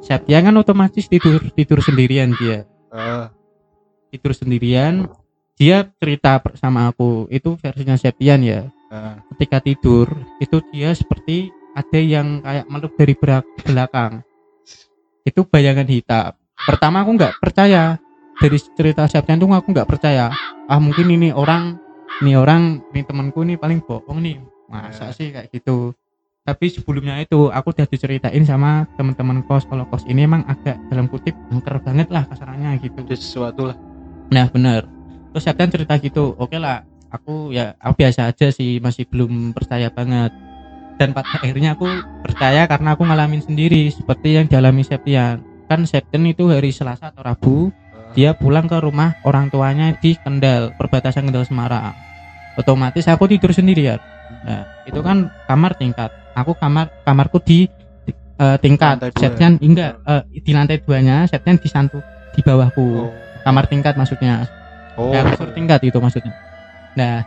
Septian 0.00 0.46
kan 0.46 0.54
otomatis 0.56 1.10
tidur 1.10 1.42
tidur 1.52 1.82
sendirian 1.82 2.32
dia 2.38 2.64
Heeh. 2.94 3.26
tidur 4.14 4.32
sendirian 4.32 5.10
dia 5.54 5.86
cerita 6.02 6.42
sama 6.58 6.90
aku 6.90 7.30
itu 7.30 7.54
versinya 7.62 7.94
Septian 7.94 8.42
ya. 8.42 8.66
Ketika 9.34 9.58
tidur 9.60 10.06
itu 10.38 10.60
dia 10.72 10.90
seperti 10.94 11.50
ada 11.74 11.98
yang 11.98 12.40
kayak 12.40 12.66
meluk 12.70 12.92
dari 12.94 13.14
belakang. 13.66 14.22
Itu 15.26 15.42
bayangan 15.48 15.88
hitam. 15.88 16.32
Pertama 16.54 17.02
aku 17.02 17.18
nggak 17.18 17.34
percaya. 17.42 17.98
Dari 18.34 18.58
cerita 18.58 19.06
Septian 19.06 19.38
tuh 19.38 19.46
aku 19.50 19.70
nggak 19.70 19.86
percaya. 19.86 20.30
Ah 20.66 20.82
mungkin 20.82 21.06
ini 21.06 21.30
orang 21.30 21.78
ini 22.22 22.34
orang 22.34 22.82
ini 22.94 23.02
temanku 23.06 23.42
ini 23.46 23.54
paling 23.58 23.82
bohong 23.82 24.18
nih. 24.22 24.38
Masa 24.70 25.10
Ya. 25.10 25.14
sih 25.14 25.28
kayak 25.30 25.50
gitu? 25.54 25.94
Tapi 26.44 26.68
sebelumnya 26.68 27.16
itu 27.24 27.48
aku 27.48 27.72
udah 27.72 27.86
diceritain 27.88 28.44
sama 28.44 28.84
teman-teman 29.00 29.40
kos. 29.48 29.64
Kalau 29.64 29.86
kos 29.88 30.04
ini 30.04 30.28
emang 30.28 30.44
agak 30.44 30.76
dalam 30.92 31.08
kutip 31.08 31.32
angker 31.48 31.80
banget 31.80 32.10
lah 32.12 32.26
kasarannya 32.28 32.76
gitu. 32.84 33.00
Ada 33.06 33.16
sesuatu 33.16 33.70
lah. 33.72 33.76
Nah 34.34 34.50
bener. 34.50 34.84
Terus 35.34 35.42
Septian 35.50 35.70
cerita 35.72 35.98
gitu 35.98 36.38
Oke 36.38 36.62
lah 36.62 36.86
Aku 37.14 37.54
ya 37.54 37.78
Aku 37.78 37.94
biasa 37.94 38.34
aja 38.34 38.50
sih 38.50 38.82
Masih 38.82 39.06
belum 39.06 39.54
percaya 39.54 39.86
banget 39.88 40.34
Dan 40.98 41.14
pada 41.14 41.38
akhirnya 41.38 41.78
aku 41.78 41.86
percaya 42.26 42.66
Karena 42.66 42.98
aku 42.98 43.06
ngalamin 43.06 43.38
sendiri 43.38 43.86
Seperti 43.94 44.34
yang 44.34 44.50
dialami 44.50 44.82
Septian 44.82 45.38
Kan 45.70 45.86
Septian 45.86 46.26
itu 46.26 46.50
hari 46.50 46.74
Selasa 46.74 47.08
atau 47.14 47.22
Rabu. 47.24 47.70
Dia 48.12 48.34
pulang 48.34 48.66
ke 48.66 48.78
rumah 48.82 49.14
orang 49.22 49.48
tuanya 49.50 49.94
Di 49.94 50.18
Kendal 50.18 50.74
Perbatasan 50.74 51.30
Kendal 51.30 51.46
Semarang 51.46 51.94
Otomatis 52.58 53.06
aku 53.06 53.30
tidur 53.30 53.50
sendirian 53.54 53.98
Nah 54.46 54.66
itu 54.86 54.98
kan 55.02 55.30
kamar 55.46 55.78
tingkat 55.78 56.10
Aku 56.34 56.54
kamar 56.58 56.90
Kamarku 57.06 57.38
di 57.42 57.66
eh, 58.38 58.56
tingkat. 58.58 58.98
Septian 59.14 59.58
enggak 59.62 59.98
eh, 60.02 60.22
Di 60.42 60.50
lantai 60.50 60.78
duanya 60.82 61.26
Septian 61.30 61.58
di 61.58 61.70
santu 61.70 62.02
Di 62.34 62.42
bawahku 62.42 62.86
Oh. 63.06 63.10
kamar 63.44 63.68
tingkat 63.68 63.94
maksudnya 63.94 64.46
Oh. 64.94 65.10
ya 65.10 65.26
tingkat 65.52 65.82
itu 65.82 65.98
maksudnya 65.98 66.30
nah 66.94 67.26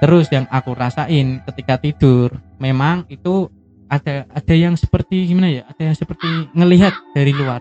terus 0.00 0.28
yang 0.32 0.44
aku 0.52 0.74
rasain 0.74 1.40
ketika 1.48 1.80
tidur 1.80 2.34
memang 2.60 3.08
itu 3.08 3.48
ada 3.88 4.26
ada 4.32 4.54
yang 4.54 4.74
seperti 4.74 5.28
gimana 5.28 5.48
ya? 5.50 5.62
Ada 5.70 5.82
yang 5.92 5.96
seperti 5.96 6.28
ngelihat 6.56 6.94
dari 7.12 7.32
luar. 7.32 7.60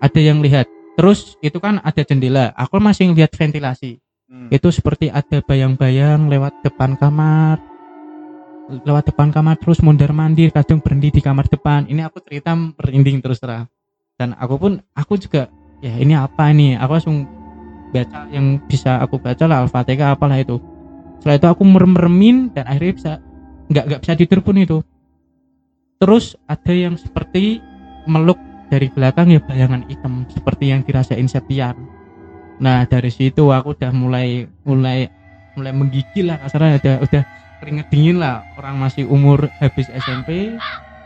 Ada 0.00 0.20
yang 0.20 0.40
lihat. 0.40 0.66
Terus 0.96 1.36
itu 1.44 1.56
kan 1.60 1.80
ada 1.80 2.02
jendela. 2.04 2.52
Aku 2.56 2.80
masih 2.80 3.12
ngelihat 3.12 3.32
ventilasi. 3.36 4.00
Hmm. 4.30 4.46
itu 4.46 4.70
seperti 4.70 5.10
ada 5.10 5.42
bayang-bayang 5.42 6.30
lewat 6.30 6.62
depan 6.62 6.94
kamar. 6.94 7.58
Lewat 8.86 9.10
depan 9.10 9.34
kamar 9.34 9.58
terus 9.58 9.82
mondar 9.82 10.14
mandir 10.14 10.54
kadang 10.54 10.78
berhenti 10.78 11.18
di 11.18 11.20
kamar 11.20 11.50
depan. 11.50 11.90
Ini 11.90 12.06
aku 12.06 12.22
cerita 12.22 12.54
merinding 12.54 13.18
terus 13.18 13.42
terang. 13.42 13.66
Dan 14.14 14.38
aku 14.38 14.54
pun 14.54 14.72
aku 14.94 15.18
juga 15.18 15.50
ya 15.82 15.98
ini 15.98 16.14
apa 16.14 16.54
ini? 16.54 16.78
Aku 16.78 16.94
langsung 16.94 17.26
baca 17.90 18.30
yang 18.30 18.62
bisa 18.64 19.02
aku 19.02 19.18
baca 19.18 19.44
lah 19.44 19.66
al-fatihah 19.66 20.14
apalah 20.14 20.38
itu. 20.38 20.56
Setelah 21.20 21.36
itu 21.36 21.48
aku 21.52 21.62
merem-meremin 21.68 22.54
dan 22.56 22.64
akhirnya 22.64 22.94
bisa 22.96 23.12
nggak 23.70 23.84
nggak 23.86 24.00
bisa 24.06 24.12
tidur 24.16 24.40
pun 24.40 24.56
itu. 24.56 24.78
Terus 26.00 26.32
ada 26.48 26.72
yang 26.72 26.96
seperti 26.96 27.60
meluk 28.08 28.40
dari 28.72 28.88
belakang 28.88 29.28
ya 29.34 29.42
bayangan 29.44 29.84
hitam 29.90 30.24
seperti 30.32 30.72
yang 30.72 30.80
dirasain 30.80 31.28
Septian. 31.28 31.76
Nah 32.56 32.88
dari 32.88 33.12
situ 33.12 33.52
aku 33.52 33.76
udah 33.76 33.92
mulai 33.92 34.48
mulai 34.64 35.10
mulai 35.58 35.72
menggigil 35.76 36.32
lah 36.32 36.40
kasarnya 36.40 36.80
udah 36.80 36.96
udah 37.04 37.22
keringet 37.60 37.86
dingin 37.92 38.16
lah. 38.16 38.40
Orang 38.56 38.80
masih 38.80 39.04
umur 39.04 39.52
habis 39.60 39.92
SMP 39.92 40.56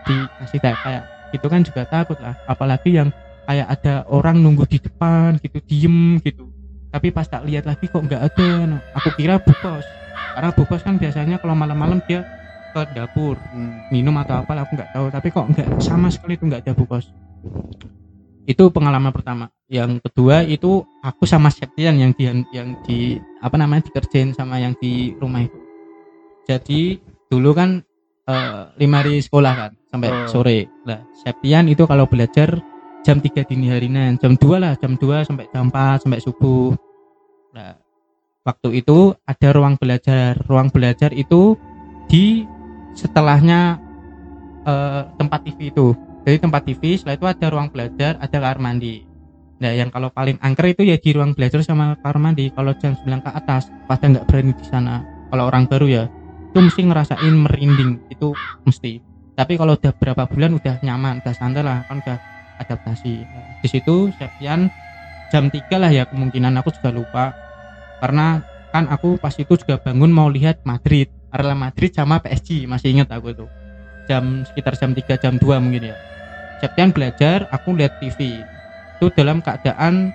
dikasih 0.06 0.60
kayak 0.62 0.78
kayak 0.86 1.04
itu 1.34 1.46
kan 1.50 1.60
juga 1.66 1.82
takut 1.90 2.18
lah. 2.22 2.38
Apalagi 2.46 2.94
yang 2.94 3.10
kayak 3.50 3.66
ada 3.66 4.06
orang 4.08 4.38
nunggu 4.38 4.64
di 4.70 4.78
depan 4.78 5.36
gitu 5.42 5.58
diem 5.66 6.22
gitu 6.22 6.53
tapi 6.94 7.10
pas 7.10 7.26
tak 7.26 7.42
lihat 7.42 7.66
lagi 7.66 7.90
kok 7.90 8.06
nggak 8.06 8.22
ada 8.22 8.48
Nah, 8.70 8.80
aku 8.94 9.10
kira 9.18 9.42
bukos 9.42 9.82
karena 10.34 10.50
bukos 10.54 10.80
kan 10.86 10.94
biasanya 10.94 11.42
kalau 11.42 11.58
malam-malam 11.58 11.98
dia 12.06 12.22
ke 12.70 12.82
dapur 12.94 13.34
Hmm. 13.50 13.86
minum 13.90 14.14
atau 14.18 14.42
apa 14.42 14.62
aku 14.62 14.74
nggak 14.78 14.90
tahu. 14.90 15.06
Tapi 15.10 15.28
kok 15.30 15.46
nggak 15.50 15.68
sama 15.78 16.10
sekali 16.10 16.34
itu 16.38 16.46
nggak 16.46 16.62
ada 16.66 16.74
bukos 16.74 17.10
itu 18.44 18.62
pengalaman 18.68 19.08
pertama. 19.10 19.48
Yang 19.72 20.04
kedua 20.04 20.44
itu 20.44 20.84
aku 21.00 21.24
sama 21.24 21.48
Septian 21.48 21.96
yang 21.96 22.12
di 22.12 22.28
yang 22.52 22.76
di 22.84 23.16
apa 23.40 23.56
namanya 23.56 23.88
dikerjain 23.88 24.36
sama 24.36 24.60
yang 24.60 24.76
di 24.76 25.16
rumah 25.16 25.42
itu. 25.42 25.58
Jadi 26.44 27.00
dulu 27.26 27.56
kan 27.56 27.80
eh, 28.28 28.62
lima 28.78 29.00
hari 29.00 29.18
sekolah 29.24 29.52
kan 29.56 29.70
sampai 29.88 30.08
Oh. 30.12 30.28
sore. 30.28 30.58
Lah 30.84 31.00
Septian 31.16 31.66
itu 31.72 31.88
kalau 31.88 32.04
belajar 32.04 32.60
jam 33.04 33.20
3 33.20 33.44
dini 33.44 33.68
harian 33.68 34.16
jam 34.16 34.32
2 34.36 34.56
lah 34.60 34.72
jam 34.80 34.96
2 34.96 35.28
sampai 35.28 35.44
jam 35.52 35.68
4 35.68 36.04
sampai 36.08 36.20
subuh 36.24 36.72
nah 37.54 37.84
waktu 38.44 38.84
itu 38.84 39.16
ada 39.24 39.48
ruang 39.56 39.74
belajar. 39.80 40.36
Ruang 40.46 40.68
belajar 40.68 41.10
itu 41.16 41.56
di 42.06 42.44
setelahnya 42.94 43.80
eh, 44.68 45.02
tempat 45.16 45.40
TV 45.48 45.72
itu. 45.72 45.96
Jadi 46.24 46.36
tempat 46.40 46.62
TV 46.64 46.96
setelah 46.96 47.16
itu 47.16 47.26
ada 47.28 47.46
ruang 47.52 47.68
belajar 47.72 48.16
ada 48.20 48.36
kamar 48.36 48.60
mandi. 48.60 49.04
Nah 49.60 49.72
yang 49.72 49.88
kalau 49.88 50.12
paling 50.12 50.36
angker 50.40 50.76
itu 50.76 50.84
ya 50.84 50.96
di 51.00 51.10
ruang 51.12 51.32
belajar 51.32 51.64
sama 51.64 51.96
kamar 52.00 52.20
mandi. 52.20 52.52
Kalau 52.52 52.72
jam 52.76 52.96
9 52.96 53.24
ke 53.24 53.30
atas 53.32 53.72
pada 53.88 54.04
nggak 54.08 54.24
berani 54.28 54.52
di 54.52 54.64
sana. 54.68 55.04
Kalau 55.32 55.44
orang 55.48 55.64
baru 55.66 55.86
ya 55.88 56.04
itu 56.52 56.58
mesti 56.60 56.80
ngerasain 56.86 57.34
merinding. 57.34 57.98
Itu 58.12 58.36
mesti. 58.68 59.00
Tapi 59.34 59.58
kalau 59.58 59.74
udah 59.74 59.92
berapa 59.98 60.30
bulan 60.30 60.54
udah 60.54 60.78
nyaman 60.84 61.24
udah 61.24 61.34
santai 61.34 61.64
lah. 61.64 61.82
Kan 61.88 62.04
udah 62.04 62.16
adaptasi. 62.62 63.24
Di 63.64 63.68
situ 63.68 64.12
Septian 64.16 64.70
jam 65.28 65.50
3 65.50 65.76
lah 65.76 65.90
ya 65.90 66.04
kemungkinan. 66.08 66.56
Aku 66.62 66.70
juga 66.72 66.94
lupa 66.94 67.43
karena 68.02 68.42
kan 68.74 68.90
aku 68.90 69.20
pas 69.22 69.34
itu 69.38 69.54
juga 69.54 69.78
bangun 69.78 70.10
mau 70.10 70.26
lihat 70.26 70.66
Madrid 70.66 71.06
Real 71.34 71.58
Madrid 71.58 71.90
sama 71.90 72.22
PSG 72.22 72.70
masih 72.70 72.94
ingat 72.94 73.10
aku 73.10 73.34
itu 73.34 73.46
jam 74.06 74.46
sekitar 74.46 74.78
jam 74.78 74.94
3 74.94 75.18
jam 75.18 75.34
2 75.40 75.62
mungkin 75.64 75.90
ya. 75.90 75.96
Septian 76.62 76.94
belajar 76.94 77.50
aku 77.50 77.74
lihat 77.74 77.98
TV 77.98 78.40
itu 78.94 79.06
dalam 79.12 79.42
keadaan 79.42 80.14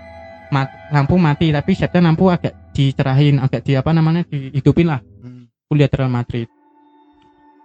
mat- 0.53 0.71
lampu 0.93 1.19
mati 1.19 1.51
tapi 1.51 1.75
Septian 1.75 2.07
lampu 2.07 2.31
agak 2.31 2.55
dicerahin 2.71 3.43
agak 3.43 3.67
di 3.67 3.75
apa 3.75 3.91
namanya 3.91 4.23
dihidupin 4.29 4.87
lah. 4.87 5.01
Hmm. 5.19 5.51
aku 5.67 5.73
lihat 5.75 5.91
Real 5.93 6.09
Madrid. 6.09 6.47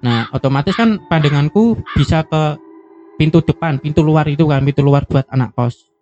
Nah 0.03 0.29
otomatis 0.35 0.75
kan 0.75 1.01
pandanganku 1.07 1.79
bisa 1.95 2.27
ke 2.27 2.59
pintu 3.17 3.39
depan 3.41 3.79
pintu 3.79 4.03
luar 4.03 4.27
itu 4.27 4.45
kan 4.51 4.61
pintu 4.67 4.83
luar 4.83 5.07
buat 5.07 5.25
anak 5.31 5.55
kos 5.55 5.94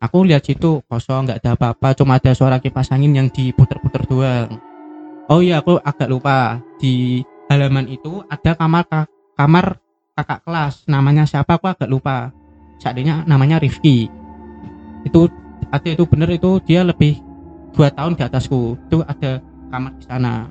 aku 0.00 0.24
lihat 0.24 0.42
situ 0.42 0.80
kosong 0.88 1.28
nggak 1.28 1.44
ada 1.44 1.50
apa-apa 1.54 1.92
cuma 1.92 2.16
ada 2.16 2.32
suara 2.32 2.56
kipas 2.56 2.88
angin 2.90 3.12
yang 3.12 3.28
diputer-puter 3.28 4.08
doang. 4.08 4.58
Oh 5.30 5.44
iya 5.44 5.60
aku 5.62 5.78
agak 5.78 6.08
lupa. 6.10 6.58
Di 6.80 7.22
halaman 7.52 7.86
itu 7.86 8.24
ada 8.26 8.56
kamar 8.56 8.82
ka- 8.88 9.10
kamar 9.36 9.78
kakak 10.16 10.40
kelas. 10.42 10.74
Namanya 10.88 11.28
siapa 11.28 11.60
aku 11.60 11.70
agak 11.70 11.86
lupa. 11.86 12.32
Seandainya 12.80 13.28
namanya 13.28 13.60
Rifki. 13.60 14.08
Itu 15.06 15.28
ada 15.70 15.86
itu 15.86 16.02
bener 16.08 16.34
itu 16.34 16.58
dia 16.64 16.82
lebih 16.82 17.20
dua 17.76 17.92
tahun 17.92 18.18
di 18.18 18.24
atasku. 18.24 18.80
Itu 18.88 19.04
ada 19.06 19.38
kamar 19.70 19.92
di 20.00 20.04
sana. 20.08 20.48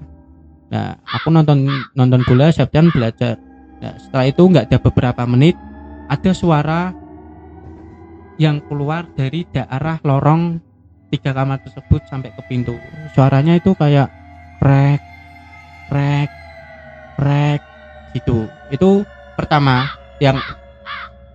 Nah 0.70 0.96
aku 1.10 1.34
nonton 1.34 1.66
nonton 1.98 2.22
bola 2.24 2.54
Septian 2.54 2.94
belajar. 2.94 3.36
Nah, 3.80 3.96
setelah 3.96 4.26
itu 4.28 4.44
nggak 4.44 4.66
ada 4.72 4.78
beberapa 4.80 5.24
menit 5.24 5.56
ada 6.12 6.32
suara 6.36 6.92
yang 8.39 8.63
keluar 8.65 9.04
dari 9.13 9.43
daerah 9.52 9.99
lorong 10.02 10.63
tiga 11.12 11.36
kamar 11.36 11.60
tersebut 11.60 12.02
sampai 12.08 12.32
ke 12.32 12.41
pintu. 12.47 12.80
Suaranya 13.12 13.60
itu 13.60 13.75
kayak 13.75 14.08
rek 14.63 15.02
rek 15.91 16.30
rek 17.19 17.62
gitu. 18.15 18.47
Itu 18.71 19.04
pertama 19.36 19.91
yang 20.23 20.39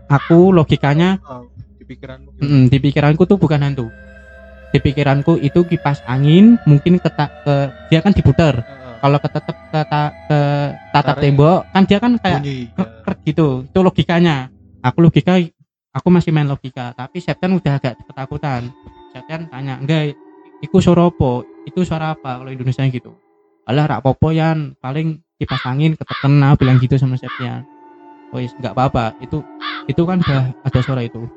aku 0.08 0.50
logikanya 0.50 1.20
Oh, 1.28 1.44
di 1.76 1.84
pikiranmu 1.84 2.28
gitu. 2.40 2.42
mm, 2.44 2.62
di 2.72 2.78
pikiranku 2.80 3.22
tuh 3.28 3.36
bukan 3.36 3.60
hantu. 3.60 3.86
Di 4.72 4.80
pikiranku 4.80 5.38
itu 5.38 5.62
kipas 5.62 6.02
angin 6.08 6.56
mungkin 6.64 6.98
ke, 6.98 7.10
ke 7.12 7.54
dia 7.92 8.00
kan 8.00 8.16
diputer. 8.16 8.64
Heeh. 8.64 8.82
kalau 9.04 9.20
ketetep 9.20 9.56
ke, 9.68 9.80
ta- 9.84 10.14
ke 10.32 10.40
tatap 10.88 11.16
tembok 11.20 11.68
kan 11.68 11.84
dia 11.84 12.00
kan 12.00 12.16
kayak 12.16 12.40
bunyi 12.40 12.72
krek 13.04 13.18
gitu. 13.28 13.68
Itu 13.68 13.84
logikanya. 13.84 14.48
Aku 14.80 15.04
logika 15.04 15.36
aku 15.94 16.08
masih 16.10 16.34
main 16.34 16.50
logika 16.50 16.90
tapi 16.92 17.22
Septian 17.22 17.54
udah 17.54 17.78
agak 17.78 17.94
ketakutan. 18.02 18.68
Septian 19.14 19.46
tanya 19.46 19.78
enggak 19.78 20.18
itu 20.58 20.76
suara 20.82 21.06
apa? 21.06 21.46
Itu 21.64 21.86
suara 21.86 22.18
apa 22.18 22.42
kalau 22.42 22.50
Indonesia 22.50 22.82
gitu? 22.90 23.14
Alah 23.64 23.86
rak 23.88 24.02
popo 24.02 24.34
yan? 24.34 24.74
Paling 24.82 25.22
kipas 25.38 25.62
angin 25.64 25.94
keteken 25.94 26.42
bilang 26.58 26.76
gitu 26.82 26.98
sama 26.98 27.14
Septian. 27.14 27.62
Wis 28.34 28.50
nggak 28.58 28.74
apa-apa. 28.74 29.14
Itu 29.22 29.46
itu 29.86 30.02
kan 30.02 30.18
udah 30.20 30.52
ada 30.66 30.80
suara 30.82 31.06
itu. 31.06 31.30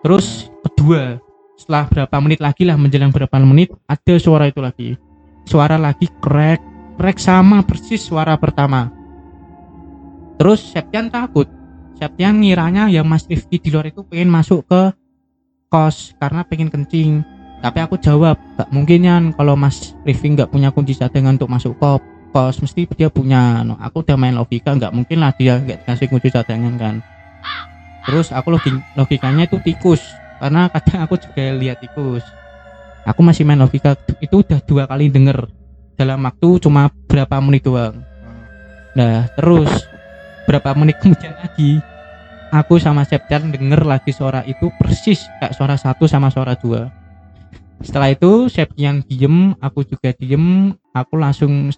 Terus 0.00 0.48
kedua 0.64 1.20
setelah 1.60 1.84
berapa 1.92 2.16
menit 2.24 2.40
lagi 2.40 2.64
lah 2.64 2.80
menjelang 2.80 3.12
berapa 3.12 3.36
menit 3.44 3.76
ada 3.84 4.14
suara 4.16 4.48
itu 4.48 4.64
lagi. 4.64 4.96
Suara 5.44 5.76
lagi 5.76 6.08
krek 6.24 6.64
krek 6.96 7.20
sama 7.20 7.60
persis 7.60 8.00
suara 8.00 8.32
pertama. 8.40 8.88
Terus 10.40 10.72
Septian 10.72 11.12
takut 11.12 11.59
Septian 12.00 12.40
ngiranya 12.40 12.88
yang 12.88 13.04
Mas 13.04 13.28
Rifki 13.28 13.60
di 13.60 13.68
luar 13.68 13.92
itu 13.92 14.00
pengen 14.08 14.32
masuk 14.32 14.64
ke 14.64 14.88
kos 15.68 16.16
karena 16.16 16.40
pengen 16.48 16.72
kencing. 16.72 17.20
Tapi 17.60 17.76
aku 17.76 18.00
jawab 18.00 18.40
gak 18.56 18.72
mungkin 18.72 19.04
ya 19.04 19.20
kalau 19.36 19.52
Mas 19.52 19.92
Rifki 20.08 20.32
nggak 20.32 20.48
punya 20.48 20.72
kunci 20.72 20.96
cadangan 20.96 21.36
untuk 21.36 21.52
masuk 21.52 21.76
ke 21.76 22.00
kos 22.32 22.56
mesti 22.64 22.88
dia 22.96 23.12
punya. 23.12 23.60
No, 23.68 23.76
aku 23.76 24.00
udah 24.00 24.16
main 24.16 24.32
logika 24.32 24.72
nggak 24.72 24.96
mungkin 24.96 25.20
lah 25.20 25.36
dia 25.36 25.60
nggak 25.60 25.84
kasih 25.84 26.08
kunci 26.08 26.32
cadangan 26.32 26.72
kan. 26.80 26.94
Terus 28.08 28.32
aku 28.32 28.48
logik 28.56 28.80
logikanya 28.96 29.44
itu 29.44 29.60
tikus 29.60 30.00
karena 30.40 30.72
kadang 30.72 31.04
aku 31.04 31.20
juga 31.20 31.52
lihat 31.52 31.84
tikus. 31.84 32.24
Aku 33.04 33.20
masih 33.20 33.44
main 33.44 33.60
logika 33.60 33.92
itu 34.24 34.40
udah 34.40 34.64
dua 34.64 34.88
kali 34.88 35.12
denger. 35.12 35.52
Dalam 36.00 36.24
waktu 36.24 36.64
cuma 36.64 36.88
berapa 37.12 37.36
menit 37.44 37.68
doang. 37.68 38.00
Nah 38.96 39.28
terus 39.36 39.68
berapa 40.48 40.72
menit 40.72 40.96
kemudian 40.96 41.36
lagi 41.36 41.89
aku 42.50 42.82
sama 42.82 43.06
Septian 43.06 43.54
denger 43.54 43.86
lagi 43.86 44.10
suara 44.10 44.42
itu 44.44 44.68
persis 44.76 45.24
kayak 45.38 45.54
suara 45.54 45.78
satu 45.78 46.04
sama 46.10 46.28
suara 46.28 46.58
dua. 46.58 46.90
Setelah 47.80 48.12
itu 48.12 48.50
Septian 48.50 49.00
diem 49.06 49.56
aku 49.62 49.86
juga 49.86 50.12
diem. 50.12 50.74
Aku 50.92 51.16
langsung 51.16 51.70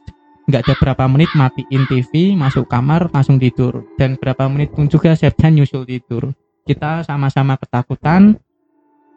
nggak 0.49 0.63
ada 0.67 0.75
berapa 0.81 1.05
menit 1.07 1.31
matiin 1.39 1.87
TV 1.87 2.35
masuk 2.35 2.67
kamar 2.67 3.13
langsung 3.13 3.39
tidur. 3.39 3.87
Dan 4.01 4.19
berapa 4.19 4.49
menit 4.51 4.75
pun 4.75 4.91
juga 4.91 5.15
Septian 5.15 5.55
nyusul 5.55 5.87
tidur. 5.87 6.35
Kita 6.67 7.07
sama-sama 7.07 7.55
ketakutan. 7.61 8.41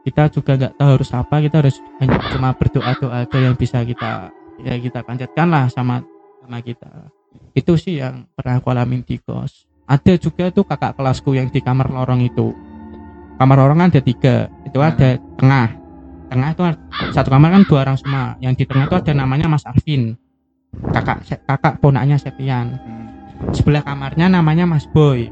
Kita 0.06 0.30
juga 0.30 0.54
nggak 0.54 0.74
tahu 0.78 0.90
harus 1.02 1.10
apa 1.18 1.36
kita 1.42 1.56
harus 1.66 1.82
hanya 1.98 2.22
cuma 2.30 2.54
berdoa 2.54 2.94
doa 3.02 3.26
aja 3.26 3.38
yang 3.42 3.58
bisa 3.58 3.82
kita 3.82 4.30
ya 4.62 4.78
kita 4.78 5.02
panjatkan 5.02 5.50
lah 5.50 5.66
sama 5.66 6.06
sama 6.46 6.62
kita. 6.62 7.10
Itu 7.58 7.74
sih 7.74 7.98
yang 7.98 8.30
pernah 8.38 8.62
aku 8.62 8.70
alamin 8.70 9.02
di 9.02 9.18
kos 9.18 9.66
ada 9.86 10.14
juga 10.18 10.50
tuh 10.50 10.66
kakak 10.66 10.98
kelasku 10.98 11.38
yang 11.38 11.48
di 11.54 11.62
kamar 11.62 11.94
lorong 11.94 12.26
itu. 12.26 12.58
Kamar 13.38 13.58
lorong 13.62 13.78
kan 13.86 13.90
ada 13.94 14.02
tiga. 14.02 14.50
Itu 14.66 14.82
Hmm. 14.82 14.90
ada 14.90 15.10
tengah. 15.38 15.68
Tengah 16.26 16.50
itu 16.58 16.64
satu 17.14 17.30
kamar 17.30 17.50
kan 17.54 17.64
dua 17.70 17.80
orang 17.86 17.98
semua. 18.02 18.26
Yang 18.42 18.54
di 18.58 18.64
tengah 18.66 18.86
itu 18.90 18.96
ada 18.98 19.14
namanya 19.14 19.46
Mas 19.46 19.66
Arvin. 19.70 20.18
Kakak 20.92 21.24
kakak 21.46 21.74
ponaknya 21.80 22.18
Septian. 22.20 22.82
Hmm. 22.82 23.04
sebelah 23.52 23.84
kamarnya 23.84 24.32
namanya 24.32 24.64
Mas 24.64 24.88
Boy. 24.88 25.28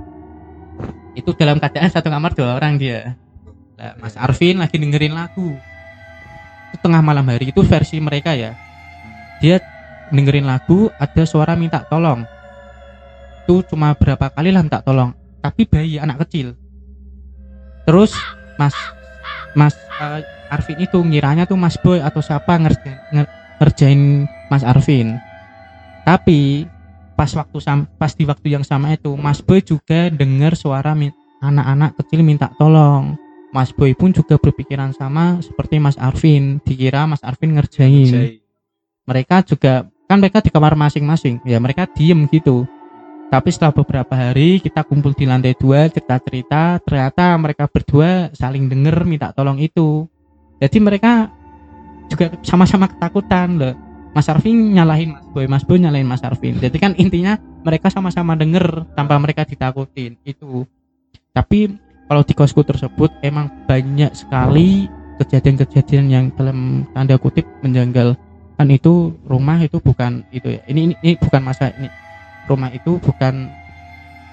Itu 1.15 1.31
dalam 1.39 1.57
keadaan 1.57 1.87
satu 1.87 2.11
kamar 2.11 2.35
dua 2.35 2.59
orang 2.59 2.75
dia. 2.75 3.15
Nah, 3.79 3.95
Mas 3.97 4.19
Arvin 4.19 4.59
lagi 4.59 4.75
dengerin 4.75 5.15
lagu. 5.15 5.55
Itu 6.75 6.83
tengah 6.83 6.99
malam 6.99 7.23
hari 7.31 7.49
itu 7.49 7.63
versi 7.63 8.03
mereka 8.03 8.35
ya. 8.35 8.59
Dia 9.39 9.63
dengerin 10.11 10.45
lagu 10.45 10.91
ada 10.99 11.23
suara 11.23 11.55
minta 11.55 11.81
tolong 11.87 12.27
itu 13.43 13.59
cuma 13.67 13.91
berapa 13.91 14.31
kali 14.31 14.55
lah 14.55 14.63
minta 14.63 14.79
tolong. 14.79 15.11
Tapi 15.43 15.67
bayi 15.67 15.99
anak 15.99 16.23
kecil. 16.23 16.55
Terus 17.83 18.15
Mas 18.55 18.71
Mas 19.51 19.75
eh, 19.99 20.23
Arvin 20.47 20.79
itu 20.79 20.97
ngiranya 21.03 21.43
tuh 21.43 21.59
Mas 21.59 21.75
Boy 21.75 21.99
atau 21.99 22.23
siapa 22.23 22.55
ngerjain, 22.55 22.95
nger- 23.11 23.33
ngerjain 23.59 24.01
Mas 24.47 24.63
Arvin. 24.63 25.19
Tapi 26.07 26.63
pas 27.19 27.29
waktu 27.35 27.57
sam 27.59 27.85
pas 27.99 28.15
di 28.15 28.23
waktu 28.23 28.55
yang 28.55 28.63
sama 28.63 28.95
itu 28.95 29.11
Mas 29.19 29.43
Boy 29.43 29.59
juga 29.59 30.07
dengar 30.07 30.55
suara 30.55 30.95
anak-anak 31.43 31.99
kecil 31.99 32.23
minta 32.23 32.47
tolong. 32.55 33.19
Mas 33.53 33.69
Boy 33.75 33.93
pun 33.93 34.09
juga 34.15 34.39
berpikiran 34.39 34.95
sama 34.95 35.37
seperti 35.43 35.77
Mas 35.77 35.99
Arvin. 35.99 36.63
Dikira 36.63 37.05
Mas 37.05 37.21
Arvin 37.21 37.53
ngerjain. 37.59 38.07
Jai. 38.09 38.39
mereka 39.03 39.43
juga 39.43 39.83
kan 40.07 40.17
mereka 40.23 40.39
di 40.39 40.47
kamar 40.49 40.79
masing-masing. 40.79 41.43
Ya 41.43 41.59
mereka 41.59 41.83
diem 41.91 42.25
gitu 42.31 42.63
tapi 43.29 43.49
setelah 43.49 43.73
beberapa 43.73 44.13
hari 44.13 44.61
kita 44.61 44.85
kumpul 44.85 45.13
di 45.17 45.25
lantai 45.25 45.57
dua 45.57 45.89
cerita-cerita 45.89 46.77
ternyata 46.85 47.33
mereka 47.39 47.65
berdua 47.65 48.29
saling 48.35 48.69
denger 48.69 49.05
minta 49.09 49.33
tolong 49.33 49.57
itu. 49.57 50.05
Jadi 50.61 50.77
mereka 50.77 51.33
juga 52.07 52.29
sama-sama 52.45 52.85
ketakutan 52.87 53.57
loh. 53.57 53.75
Mas 54.13 54.29
Arvin 54.29 54.77
nyalahin 54.77 55.17
Mas 55.17 55.25
Boy 55.33 55.45
Mas 55.49 55.65
Boy 55.65 55.81
nyalahin 55.81 56.05
Mas 56.05 56.21
Arvin. 56.21 56.61
Jadi 56.61 56.77
kan 56.77 56.93
intinya 56.93 57.41
mereka 57.65 57.89
sama-sama 57.89 58.37
denger 58.37 58.85
tanpa 58.93 59.17
mereka 59.17 59.41
ditakutin 59.49 60.13
itu. 60.21 60.69
Tapi 61.33 61.73
kalau 62.05 62.21
di 62.21 62.33
kosku 62.37 62.61
tersebut 62.61 63.09
emang 63.25 63.49
banyak 63.65 64.13
sekali 64.13 64.85
kejadian-kejadian 65.17 66.05
yang 66.05 66.25
dalam 66.37 66.85
tanda 66.93 67.17
kutip 67.17 67.49
menjanggal 67.65 68.13
kan 68.53 68.69
itu 68.69 69.17
rumah 69.25 69.57
itu 69.57 69.81
bukan 69.81 70.21
itu 70.29 70.53
ya. 70.53 70.61
Ini 70.69 70.93
ini, 70.93 70.95
ini 71.01 71.13
bukan 71.17 71.41
masa 71.41 71.73
ini 71.73 71.89
rumah 72.47 72.69
itu 72.73 72.99
bukan 72.99 73.49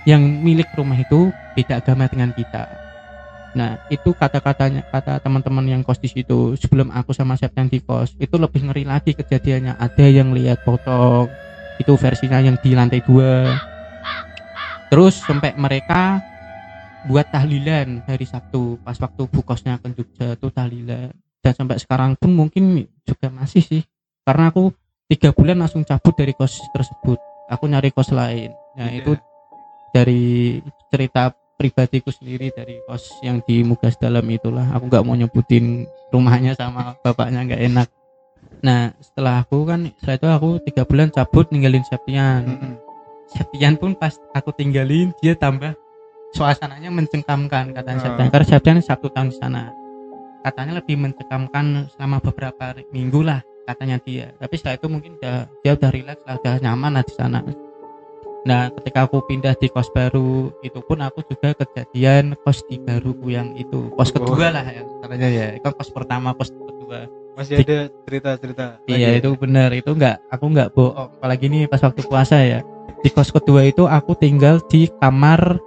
yang 0.08 0.22
milik 0.22 0.72
rumah 0.74 0.96
itu 0.96 1.28
beda 1.54 1.78
agama 1.84 2.08
dengan 2.08 2.32
kita. 2.32 2.66
Nah 3.50 3.82
itu 3.90 4.14
kata-katanya 4.14 4.86
kata 4.88 5.18
teman-teman 5.20 5.66
yang 5.66 5.82
kos 5.82 5.98
di 5.98 6.06
situ 6.06 6.54
sebelum 6.54 6.94
aku 6.94 7.10
sama 7.10 7.34
Septian 7.34 7.66
di 7.66 7.82
kos 7.82 8.14
itu 8.22 8.38
lebih 8.38 8.70
ngeri 8.70 8.86
lagi 8.86 9.12
kejadiannya. 9.12 9.76
Ada 9.76 10.06
yang 10.06 10.30
lihat 10.30 10.62
potong 10.62 11.26
itu 11.82 11.92
versinya 11.98 12.38
yang 12.38 12.56
di 12.62 12.70
lantai 12.72 13.02
dua. 13.02 13.58
Terus 14.90 15.18
sampai 15.22 15.54
mereka 15.58 16.22
buat 17.06 17.26
tahlilan 17.32 18.04
hari 18.06 18.26
Sabtu 18.28 18.78
pas 18.82 18.96
waktu 18.98 19.22
bukosnya 19.30 19.80
ke 19.82 19.88
Jogja 19.98 20.38
itu 20.38 20.48
tahlilan. 20.50 21.10
Dan 21.40 21.52
sampai 21.56 21.80
sekarang 21.80 22.14
pun 22.20 22.36
mungkin 22.36 22.84
juga 23.02 23.32
masih 23.32 23.64
sih 23.64 23.82
karena 24.22 24.52
aku 24.52 24.70
tiga 25.08 25.32
bulan 25.34 25.58
langsung 25.58 25.82
cabut 25.82 26.14
dari 26.14 26.36
kos 26.36 26.60
tersebut 26.70 27.18
aku 27.50 27.66
nyari 27.66 27.90
kos 27.90 28.14
lain. 28.14 28.54
Nah 28.78 28.88
Iya. 28.88 29.02
itu 29.02 29.12
dari 29.90 30.22
cerita 30.88 31.34
pribadiku 31.58 32.08
sendiri 32.08 32.54
dari 32.54 32.78
kos 32.86 33.20
yang 33.20 33.42
di 33.44 33.60
Mugas 33.60 33.98
Dalam 33.98 34.24
itulah. 34.30 34.70
Aku 34.72 34.86
nggak 34.86 35.04
mau 35.04 35.18
nyebutin 35.18 35.84
rumahnya 36.08 36.54
sama 36.54 36.94
bapaknya 37.04 37.44
nggak 37.44 37.62
enak. 37.66 37.88
Nah 38.62 38.94
setelah 39.02 39.42
aku 39.42 39.66
kan 39.66 39.90
setelah 39.98 40.16
itu 40.16 40.28
aku 40.30 40.48
tiga 40.64 40.82
bulan 40.86 41.10
cabut 41.10 41.50
ninggalin 41.50 41.82
Septian. 41.84 42.46
Mm-mm. 42.46 42.72
Septian 43.30 43.74
pun 43.76 43.94
pas 43.94 44.14
aku 44.32 44.50
tinggalin 44.50 45.10
dia 45.20 45.34
tambah 45.34 45.74
suasananya 46.32 46.90
mencengkamkan 46.90 47.74
katanya 47.74 47.98
Ah. 47.98 48.04
Septian. 48.08 48.28
Karena 48.30 48.46
Septian 48.46 48.76
satu 48.80 49.10
tahun 49.10 49.34
di 49.34 49.36
sana. 49.36 49.74
Katanya 50.40 50.80
lebih 50.80 50.96
mencengkamkan 50.96 51.92
selama 51.92 52.16
beberapa 52.24 52.72
minggu 52.88 53.20
lah 53.20 53.44
katanya 53.64 53.96
dia. 53.98 54.32
Tapi 54.36 54.54
setelah 54.54 54.76
itu 54.76 54.86
mungkin 54.86 55.12
udah 55.16 55.36
dia 55.60 55.72
udah 55.74 55.90
rileks 55.90 56.22
lah 56.24 56.34
udah 56.36 56.54
nyaman 56.58 56.90
lah 56.94 57.04
di 57.04 57.14
sana. 57.14 57.40
Nah 58.40 58.72
ketika 58.72 59.04
aku 59.04 59.20
pindah 59.22 59.52
di 59.52 59.68
kos 59.68 59.90
baru 59.90 60.48
itu 60.60 60.80
pun 60.80 60.98
aku 60.98 61.20
juga 61.24 61.52
kejadian 61.54 62.32
kos 62.40 62.64
di 62.64 62.80
baruku 62.80 63.28
yang 63.28 63.52
itu. 63.54 63.92
Kos 63.92 64.10
Oh. 64.10 64.24
kedua 64.24 64.48
lah 64.48 64.64
ya 64.64 64.82
katanya 65.00 65.28
ya. 65.28 65.46
Kan 65.60 65.72
kos 65.74 65.90
pertama 65.90 66.32
kos 66.32 66.48
kedua. 66.48 67.04
Masih 67.36 67.60
Di- 67.60 67.64
ada 67.64 67.78
cerita-cerita. 68.04 68.64
iya 68.84 68.96
lagi 68.96 69.04
ya? 69.06 69.20
itu 69.20 69.30
bener 69.34 69.70
itu 69.72 69.90
enggak 69.90 70.16
aku 70.28 70.44
enggak 70.46 70.68
bohong. 70.72 71.08
Apalagi 71.16 71.44
ini 71.46 71.58
pas 71.64 71.80
waktu 71.80 72.00
puasa 72.02 72.36
ya. 72.40 72.60
Di 73.00 73.08
kos 73.08 73.28
kedua 73.28 73.64
itu 73.64 73.84
aku 73.84 74.12
tinggal 74.14 74.60
di 74.66 74.88
kamar 74.98 75.60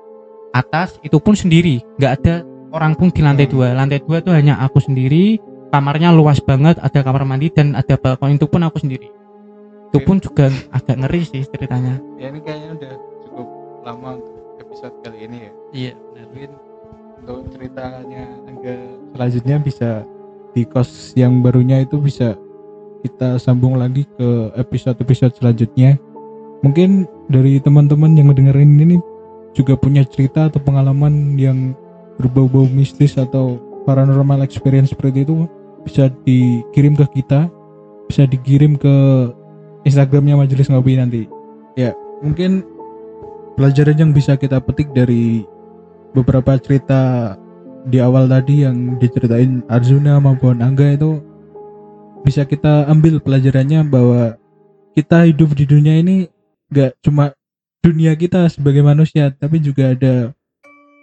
atas 0.52 0.98
itu 1.02 1.18
pun 1.18 1.34
sendiri. 1.34 1.82
Nggak 1.98 2.14
ada 2.20 2.36
orang 2.70 2.94
pun 2.94 3.10
di 3.10 3.22
lantai 3.22 3.46
dua. 3.46 3.70
Lantai 3.72 4.02
dua 4.02 4.18
itu 4.18 4.30
hanya 4.30 4.58
aku 4.60 4.78
sendiri 4.78 5.38
kamarnya 5.74 6.14
luas 6.14 6.38
banget 6.38 6.78
ada 6.78 7.00
kamar 7.02 7.26
mandi 7.26 7.50
dan 7.50 7.74
ada 7.74 7.98
balkon. 7.98 8.38
Itu 8.38 8.46
pun 8.46 8.62
aku 8.62 8.78
sendiri. 8.78 9.10
Itu 9.90 10.06
pun 10.06 10.22
juga 10.22 10.54
agak 10.70 11.02
ngeri 11.02 11.26
sih 11.26 11.42
ceritanya. 11.50 11.98
Ya 12.22 12.30
ini 12.30 12.46
kayaknya 12.46 12.78
udah 12.78 12.94
cukup 13.26 13.48
lama 13.82 14.10
untuk 14.22 14.38
episode 14.62 14.96
kali 15.02 15.18
ini 15.26 15.38
ya. 15.50 15.52
iya 15.74 15.94
Mungkin 16.30 16.52
untuk 17.26 17.38
ceritanya 17.50 18.24
Angga 18.46 18.76
selanjutnya 19.18 19.58
bisa 19.66 19.90
di 20.54 20.62
kos 20.70 21.18
yang 21.18 21.42
barunya 21.42 21.82
itu 21.82 21.98
bisa 21.98 22.38
kita 23.02 23.42
sambung 23.42 23.82
lagi 23.82 24.06
ke 24.14 24.54
episode-episode 24.54 25.34
selanjutnya. 25.42 25.98
Mungkin 26.62 27.10
dari 27.28 27.58
teman-teman 27.60 28.14
yang 28.16 28.30
mendengarin 28.30 28.78
ini 28.78 29.02
juga 29.58 29.74
punya 29.76 30.06
cerita 30.06 30.48
atau 30.48 30.62
pengalaman 30.62 31.36
yang 31.36 31.74
berbau-bau 32.22 32.70
mistis 32.70 33.18
atau 33.18 33.60
paranormal 33.84 34.46
experience 34.46 34.96
seperti 34.96 35.28
itu 35.28 35.50
bisa 35.84 36.08
dikirim 36.24 36.96
ke 36.96 37.06
kita 37.20 37.52
bisa 38.08 38.30
dikirim 38.30 38.78
ke 38.78 38.96
Instagramnya 39.84 40.38
Majelis 40.38 40.70
Ngopi 40.70 41.02
nanti. 41.02 41.26
Ya 41.74 41.98
mungkin 42.22 42.62
pelajaran 43.58 43.98
yang 43.98 44.12
bisa 44.14 44.38
kita 44.38 44.62
petik 44.62 44.94
dari 44.94 45.44
beberapa 46.14 46.56
cerita 46.62 47.34
di 47.90 48.00
awal 48.00 48.30
tadi 48.30 48.64
yang 48.64 48.96
diceritain 49.02 49.66
Arjuna 49.68 50.22
maupun 50.22 50.64
Angga 50.64 50.96
itu 50.96 51.20
bisa 52.24 52.48
kita 52.48 52.88
ambil 52.88 53.20
pelajarannya 53.20 53.84
bahwa 53.84 54.40
kita 54.96 55.28
hidup 55.28 55.52
di 55.58 55.68
dunia 55.68 56.00
ini 56.00 56.30
gak 56.72 56.96
cuma 57.04 57.36
dunia 57.84 58.16
kita 58.16 58.48
sebagai 58.48 58.80
manusia 58.80 59.34
tapi 59.36 59.60
juga 59.60 59.92
ada 59.92 60.32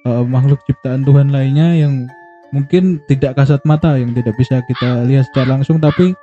uh, 0.09 0.25
makhluk 0.25 0.65
ciptaan 0.65 1.05
Tuhan 1.05 1.29
lainnya 1.29 1.77
yang 1.77 2.09
mungkin 2.51 2.99
tidak 3.07 3.39
kasat 3.39 3.63
mata 3.63 3.95
yang 3.95 4.11
tidak 4.15 4.35
bisa 4.35 4.63
kita 4.67 5.07
lihat 5.07 5.27
secara 5.31 5.59
langsung 5.59 5.79
tapi 5.79 6.15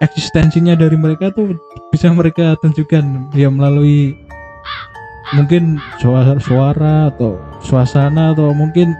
eksistensinya 0.00 0.78
dari 0.78 0.96
mereka 0.96 1.34
tuh 1.34 1.58
bisa 1.92 2.08
mereka 2.14 2.56
tunjukkan 2.62 3.34
ya 3.34 3.50
melalui 3.50 4.16
mungkin 5.36 5.76
suara 6.00 6.40
suara 6.40 7.12
atau 7.12 7.36
suasana 7.60 8.32
atau 8.32 8.54
mungkin 8.56 8.96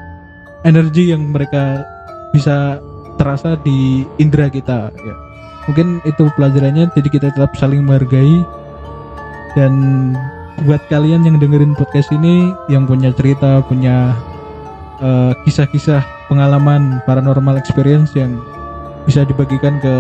energi 0.66 1.14
yang 1.14 1.32
mereka 1.32 1.86
bisa 2.36 2.82
terasa 3.16 3.56
di 3.64 4.04
indera 4.20 4.52
kita 4.52 4.92
ya. 4.92 5.14
Mungkin 5.68 6.00
itu 6.08 6.32
pelajarannya 6.36 6.88
jadi 6.96 7.08
kita 7.08 7.26
tetap 7.32 7.52
saling 7.56 7.84
menghargai 7.84 8.40
dan 9.52 9.72
buat 10.64 10.80
kalian 10.88 11.28
yang 11.28 11.36
dengerin 11.36 11.76
podcast 11.76 12.08
ini 12.10 12.50
yang 12.72 12.88
punya 12.88 13.12
cerita, 13.12 13.60
punya 13.68 14.16
eh, 15.00 15.32
kisah-kisah 15.44 16.17
pengalaman 16.28 17.00
paranormal 17.04 17.56
experience 17.56 18.12
yang 18.12 18.38
bisa 19.04 19.24
dibagikan 19.24 19.80
ke 19.80 19.94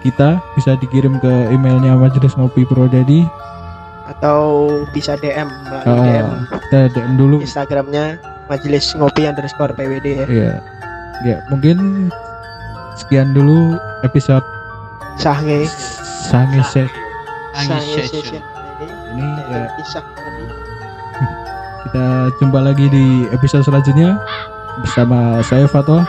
kita, 0.00 0.38
bisa 0.54 0.76
dikirim 0.76 1.18
ke 1.18 1.32
emailnya 1.50 1.94
Majelis 1.94 2.34
Ngopi 2.34 2.64
Prodadi. 2.64 3.26
atau 4.04 4.68
bisa 4.92 5.16
DM 5.16 5.48
melalui 5.64 5.88
Ah, 5.88 6.04
DM 6.04 6.28
kita 6.60 6.78
DM 6.92 7.12
dulu. 7.16 7.36
Instagramnya 7.40 8.20
majelis 8.46 8.92
ngopi 8.92 9.24
underscore 9.24 9.72
PWD 9.72 10.06
ya. 10.06 10.24
Ya, 10.28 10.52
ya 11.24 11.36
mungkin 11.48 12.12
sekian 12.94 13.32
dulu 13.32 13.80
episode 14.04 14.44
Sange. 15.16 15.64
Sange 16.28 16.60
Set 16.62 16.92
Sange 17.56 18.04
session. 18.04 18.44
ini. 18.84 18.92
Ini 19.16 19.28
ya. 19.48 19.64
kita 21.84 22.04
jumpa 22.36 22.60
lagi 22.60 22.86
di 22.88 23.06
episode 23.30 23.64
selanjutnya 23.64 24.20
bersama 24.82 25.38
saya 25.46 25.68
Fatwa 25.70 26.02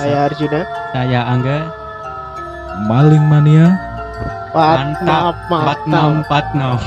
saya 0.00 0.32
Arjuna. 0.32 0.64
Saya 0.96 1.20
Angga. 1.28 1.68
Maling 2.88 3.20
Mania. 3.28 3.68
Pat 4.48 4.96
mantap. 4.96 5.36
mantap 5.52 5.66
patnom 5.68 6.12
patnom 6.24 6.80